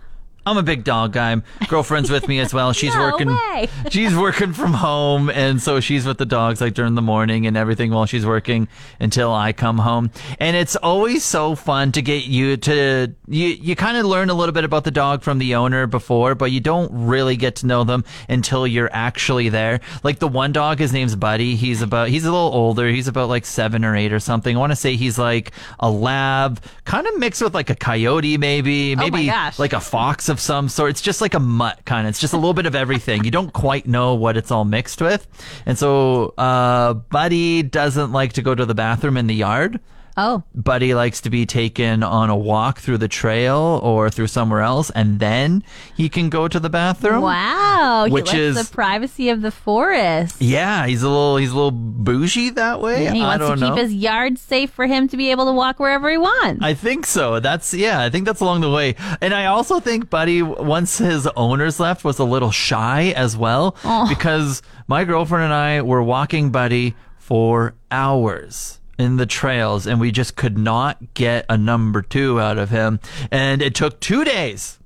I'm 0.46 0.58
a 0.58 0.64
big 0.64 0.84
dog 0.84 1.14
guy. 1.14 1.40
Girlfriend's 1.68 2.10
with 2.10 2.28
me 2.28 2.40
as 2.40 2.52
well. 2.54 2.74
She's 2.74 2.96
No 2.96 3.02
working. 3.12 3.28
way. 3.30 3.70
She's 3.92 4.16
working 4.16 4.54
from 4.54 4.74
home, 4.74 5.30
and 5.30 5.62
so 5.62 5.80
she's 5.80 6.06
with 6.06 6.18
the 6.18 6.26
dogs 6.26 6.62
like 6.62 6.74
during 6.74 6.96
the 6.96 7.02
morning 7.02 7.46
and 7.46 7.56
everything 7.56 7.92
while 7.92 8.06
she's 8.08 8.26
working 8.26 8.68
until 9.00 9.32
I 9.34 9.54
come 9.54 9.78
home. 9.78 10.10
And 10.40 10.56
it's 10.58 10.76
always 10.78 11.24
so 11.24 11.54
fun 11.56 11.92
to 11.92 12.02
get 12.02 12.26
you 12.26 12.58
to 12.58 13.14
you. 13.28 13.48
You 13.50 13.76
kind 13.76 13.98
of 13.98 14.06
learn 14.06 14.30
a 14.30 14.34
little 14.34 14.54
bit 14.54 14.64
about 14.64 14.84
the 14.84 14.92
dog 14.92 15.22
from 15.22 15.38
the 15.38 15.54
owner 15.56 15.86
before, 15.86 16.34
but 16.34 16.52
you 16.52 16.60
don't 16.60 16.90
really 17.08 17.36
get 17.36 17.58
to 17.58 17.68
know 17.68 17.84
them 17.84 18.04
until 18.30 18.66
you're 18.66 18.90
actually 18.94 19.50
there. 19.50 19.80
Like 20.04 20.20
the 20.20 20.28
one 20.28 20.52
dog, 20.54 20.80
his 20.80 20.92
name's 20.94 21.16
Buddy. 21.16 21.56
He's 21.56 21.82
about 21.84 22.10
he's 22.10 22.26
a 22.26 22.32
little 22.32 22.52
older. 22.54 22.90
He's 22.90 23.08
about 23.08 23.30
like 23.30 23.46
seven 23.46 23.86
or 23.86 23.96
eight 23.96 24.12
or 24.14 24.20
something. 24.20 24.56
I 24.56 24.60
want 24.60 24.72
to 24.72 24.76
say 24.78 24.96
he's 24.96 25.20
like 25.20 25.52
a 25.80 25.92
lab, 25.92 26.62
kind 26.86 27.06
of 27.06 27.18
mixed 27.20 27.42
with 27.44 27.54
like 27.54 27.70
a 27.70 27.76
coyote, 27.76 28.38
maybe, 28.38 28.96
Oh 28.98 29.00
maybe 29.02 29.28
gosh. 29.28 29.60
like 29.60 29.74
a 29.74 29.80
fox 29.80 30.30
of 30.32 30.40
some 30.40 30.68
sort. 30.68 30.90
It's 30.90 31.02
just 31.02 31.22
like 31.22 31.36
a 31.36 31.40
mutt 31.40 31.86
kind 31.86 32.08
of. 32.08 32.10
It's 32.10 32.20
just 32.20 32.34
a 32.34 32.38
little 32.38 32.56
bit 32.56 32.66
of 32.66 32.74
everything. 32.74 33.24
You 33.24 33.30
don't 33.30 33.54
quite 33.54 33.86
know 33.86 34.16
what 34.16 34.36
it's 34.38 34.50
all 34.50 34.66
mixed 34.66 35.02
with. 35.02 35.28
And 35.68 35.78
so, 35.78 36.34
uh, 36.40 36.94
Buddy 36.96 37.62
doesn't 37.62 38.12
like 38.12 38.34
to 38.34 38.42
go 38.42 38.56
to 38.56 38.66
the 38.66 38.74
bathroom 38.74 39.18
in 39.18 39.28
the 39.28 39.36
yard. 39.36 39.80
Oh, 40.24 40.44
Buddy 40.54 40.94
likes 40.94 41.20
to 41.22 41.32
be 41.32 41.48
taken 41.48 42.04
on 42.04 42.30
a 42.30 42.36
walk 42.36 42.78
through 42.78 43.00
the 43.00 43.08
trail 43.08 43.80
or 43.82 44.12
through 44.12 44.28
somewhere 44.28 44.62
else, 44.62 44.92
and 44.92 45.20
then 45.20 45.64
he 45.98 46.10
can 46.10 46.30
go 46.30 46.48
to 46.48 46.60
the 46.60 46.70
bathroom. 46.70 47.24
wow. 47.24 48.06
Which 48.08 48.32
is- 48.32 48.56
the 48.56 48.72
privacy 48.72 49.30
of 49.30 49.42
the 49.42 49.50
forest. 49.50 50.40
Yeah, 50.40 50.86
he's 50.86 51.02
a 51.02 51.10
little 51.10 51.38
he's 51.38 51.52
a 51.52 51.56
little 51.56 51.72
bougie 51.72 52.52
that 52.52 52.82
way. 52.82 53.08
And 53.08 53.16
he 53.16 53.24
wants 53.24 53.44
to 53.44 53.48
don't 53.48 53.58
keep 53.58 53.70
know. 53.70 53.76
his 53.76 53.94
yard 53.96 54.38
safe 54.38 54.70
for 54.70 54.86
him 54.86 55.08
to 55.08 55.18
be 55.18 55.32
able 55.32 55.46
to 55.46 55.54
walk 55.54 55.80
wherever 55.80 56.08
he 56.10 56.20
wants. 56.20 56.64
I 56.64 56.76
think 56.76 57.08
so. 57.08 57.40
That's 57.40 57.74
yeah. 57.74 58.00
I 58.02 58.12
think 58.12 58.26
that's 58.26 58.42
along 58.42 58.62
the 58.62 58.70
way, 58.70 58.96
and 59.22 59.34
I 59.34 59.48
also 59.48 59.80
think 59.80 60.12
Buddy, 60.12 60.44
once 60.44 61.00
his 61.00 61.26
owners 61.36 61.80
left, 61.80 62.04
was 62.04 62.20
a 62.20 62.26
little 62.26 62.52
shy 62.52 63.12
as 63.16 63.36
well 63.36 63.76
oh. 63.84 64.08
because 64.08 64.62
my 64.88 65.04
girlfriend 65.04 65.46
and 65.46 65.54
I 65.54 65.82
were 65.82 66.04
walking 66.04 66.52
Buddy 66.52 66.96
for 67.18 67.74
hours 67.90 68.81
in 69.02 69.18
the 69.18 69.26
trails, 69.26 69.88
and 69.88 70.00
we 70.00 70.12
just 70.12 70.36
could 70.36 70.58
not 70.58 71.14
get 71.14 71.46
a 71.50 71.58
number 71.58 72.02
two 72.02 72.40
out 72.40 72.58
of 72.58 72.70
him, 72.70 73.00
and 73.32 73.62
it 73.62 73.76
took 73.76 74.00
two 74.00 74.24
days. 74.24 74.78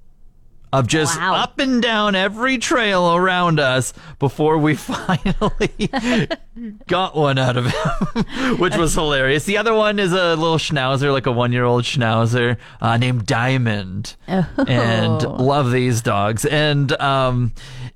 Of 0.74 0.88
just 0.88 1.18
Wow. 1.18 1.36
up 1.36 1.60
and 1.60 1.82
down 1.82 2.16
every 2.16 2.58
trail 2.58 3.16
around 3.16 3.62
us 3.62 3.94
before 4.20 4.58
we 4.58 4.76
finally 4.76 5.70
got 6.88 7.16
one 7.16 7.38
out 7.38 7.56
of 7.56 7.68
him, 7.68 8.58
which 8.58 8.76
was 8.76 8.94
hilarious. 8.94 9.46
The 9.46 9.58
other 9.58 9.74
one 9.74 10.00
is 10.00 10.12
a 10.12 10.36
little 10.36 10.58
schnauzer, 10.58 11.14
like 11.14 11.28
a 11.28 11.32
one 11.32 11.54
year 11.54 11.64
old 11.64 11.86
schnauzer 11.86 12.58
uh, 12.82 12.98
named 12.98 13.26
Diamond. 13.26 14.16
And 14.28 15.22
love 15.22 15.72
these 15.72 16.02
dogs. 16.02 16.44
And 16.44 16.92
um, 17.00 17.54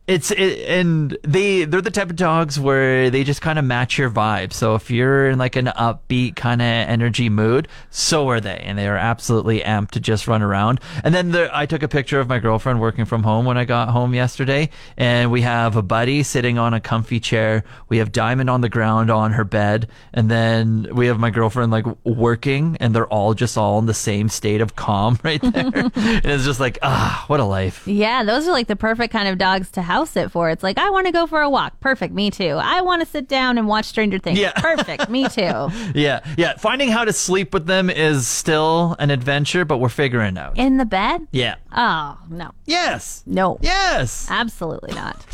It's 0.10 0.32
it, 0.32 0.68
and 0.68 1.16
they 1.22 1.66
they're 1.66 1.82
the 1.82 1.92
type 1.92 2.10
of 2.10 2.16
dogs 2.16 2.60
where 2.60 3.12
they 3.12 3.24
just 3.24 3.42
kind 3.42 3.60
of 3.60 3.66
match 3.66 4.00
your 4.00 4.10
vibe. 4.10 4.54
So 4.54 4.74
if 4.74 4.90
you're 4.90 5.30
in 5.30 5.38
like 5.38 5.56
an 5.56 5.68
upbeat 5.68 6.36
kind 6.36 6.64
of 6.64 6.66
energy 6.66 7.30
mood, 7.30 7.68
so 7.92 8.28
are 8.30 8.42
they, 8.42 8.58
and 8.66 8.76
they 8.76 8.88
are 8.88 8.98
absolutely 8.98 9.60
amped 9.60 9.92
to 9.92 10.00
just 10.00 10.28
run 10.28 10.42
around. 10.42 10.80
And 11.04 11.14
then 11.14 11.30
the, 11.30 11.56
I 11.56 11.68
took 11.68 11.84
a 11.84 11.88
picture 11.88 12.20
of 12.20 12.28
my 12.28 12.40
girlfriend 12.40 12.82
working 12.82 13.06
from 13.06 13.22
home 13.22 13.46
when 13.46 13.60
I 13.60 13.66
got 13.66 13.90
home 13.90 14.16
yesterday, 14.16 14.72
and 14.98 15.30
we 15.30 15.42
have 15.42 15.76
a 15.76 15.84
buddy 15.84 16.24
sitting 16.24 16.58
on 16.58 16.74
a 16.74 16.80
comfy 16.80 17.20
chair. 17.20 17.64
We 17.88 18.00
have 18.00 18.12
Diamond 18.12 18.50
on 18.50 18.62
the 18.62 18.70
ground 18.70 19.12
on 19.12 19.34
her 19.34 19.44
bed, 19.44 19.90
and 20.12 20.32
then 20.32 20.88
we 20.92 21.06
have 21.06 21.20
my 21.20 21.30
girlfriend 21.30 21.72
like 21.72 21.86
working, 22.04 22.78
and 22.80 22.96
they're 22.96 23.06
all 23.06 23.36
just 23.36 23.60
all 23.60 23.78
in 23.78 23.86
the 23.86 23.94
same 23.94 24.28
state 24.28 24.62
of 24.62 24.76
calm 24.76 25.20
right 25.24 25.40
there. 25.40 25.72
and 25.76 26.26
it's 26.26 26.46
just 26.46 26.60
like 26.60 26.80
ah, 26.82 27.26
what 27.28 27.40
a 27.40 27.46
life. 27.46 27.88
Yeah, 27.88 28.24
those 28.24 28.48
are 28.48 28.52
like 28.52 28.66
the 28.66 28.76
perfect 28.76 29.14
kind 29.14 29.28
of 29.28 29.38
dogs 29.38 29.70
to 29.72 29.84
house 30.00 30.16
it 30.16 30.32
for. 30.32 30.50
It's 30.50 30.64
like, 30.64 30.78
I 30.78 30.90
want 30.90 31.08
to 31.08 31.12
go 31.12 31.28
for 31.28 31.42
a 31.42 31.50
walk. 31.50 31.80
Perfect. 31.80 32.14
Me 32.14 32.32
too. 32.32 32.58
I 32.62 32.82
want 32.82 33.02
to 33.02 33.06
sit 33.06 33.28
down 33.28 33.58
and 33.58 33.68
watch 33.68 33.86
Stranger 33.86 34.18
Things. 34.18 34.40
Yeah. 34.40 34.52
Perfect. 34.56 35.10
Me 35.10 35.28
too. 35.28 35.70
Yeah, 35.94 36.22
yeah. 36.38 36.56
Finding 36.58 36.90
how 36.90 37.04
to 37.06 37.14
sleep 37.14 37.54
with 37.54 37.66
them 37.66 37.90
is 37.90 38.28
still 38.28 38.96
an 39.00 39.12
adventure, 39.12 39.66
but 39.66 39.78
we're 39.80 39.90
figuring 39.90 40.38
it 40.38 40.40
out. 40.40 40.58
In 40.58 40.78
the 40.78 40.86
bed? 40.86 41.28
Yeah. 41.32 41.56
Oh, 41.76 42.18
no. 42.30 42.52
Yes. 42.66 43.24
No. 43.26 43.58
Yes. 43.62 44.28
Absolutely 44.30 44.94
not. 44.94 45.26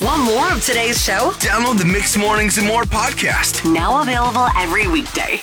Want 0.00 0.22
more 0.22 0.52
of 0.52 0.64
today's 0.64 1.02
show? 1.02 1.32
Download 1.38 1.78
the 1.78 1.84
Mixed 1.84 2.16
Mornings 2.16 2.56
and 2.58 2.66
More 2.66 2.84
podcast. 2.84 3.70
Now 3.70 4.00
available 4.00 4.46
every 4.56 4.86
weekday. 4.86 5.40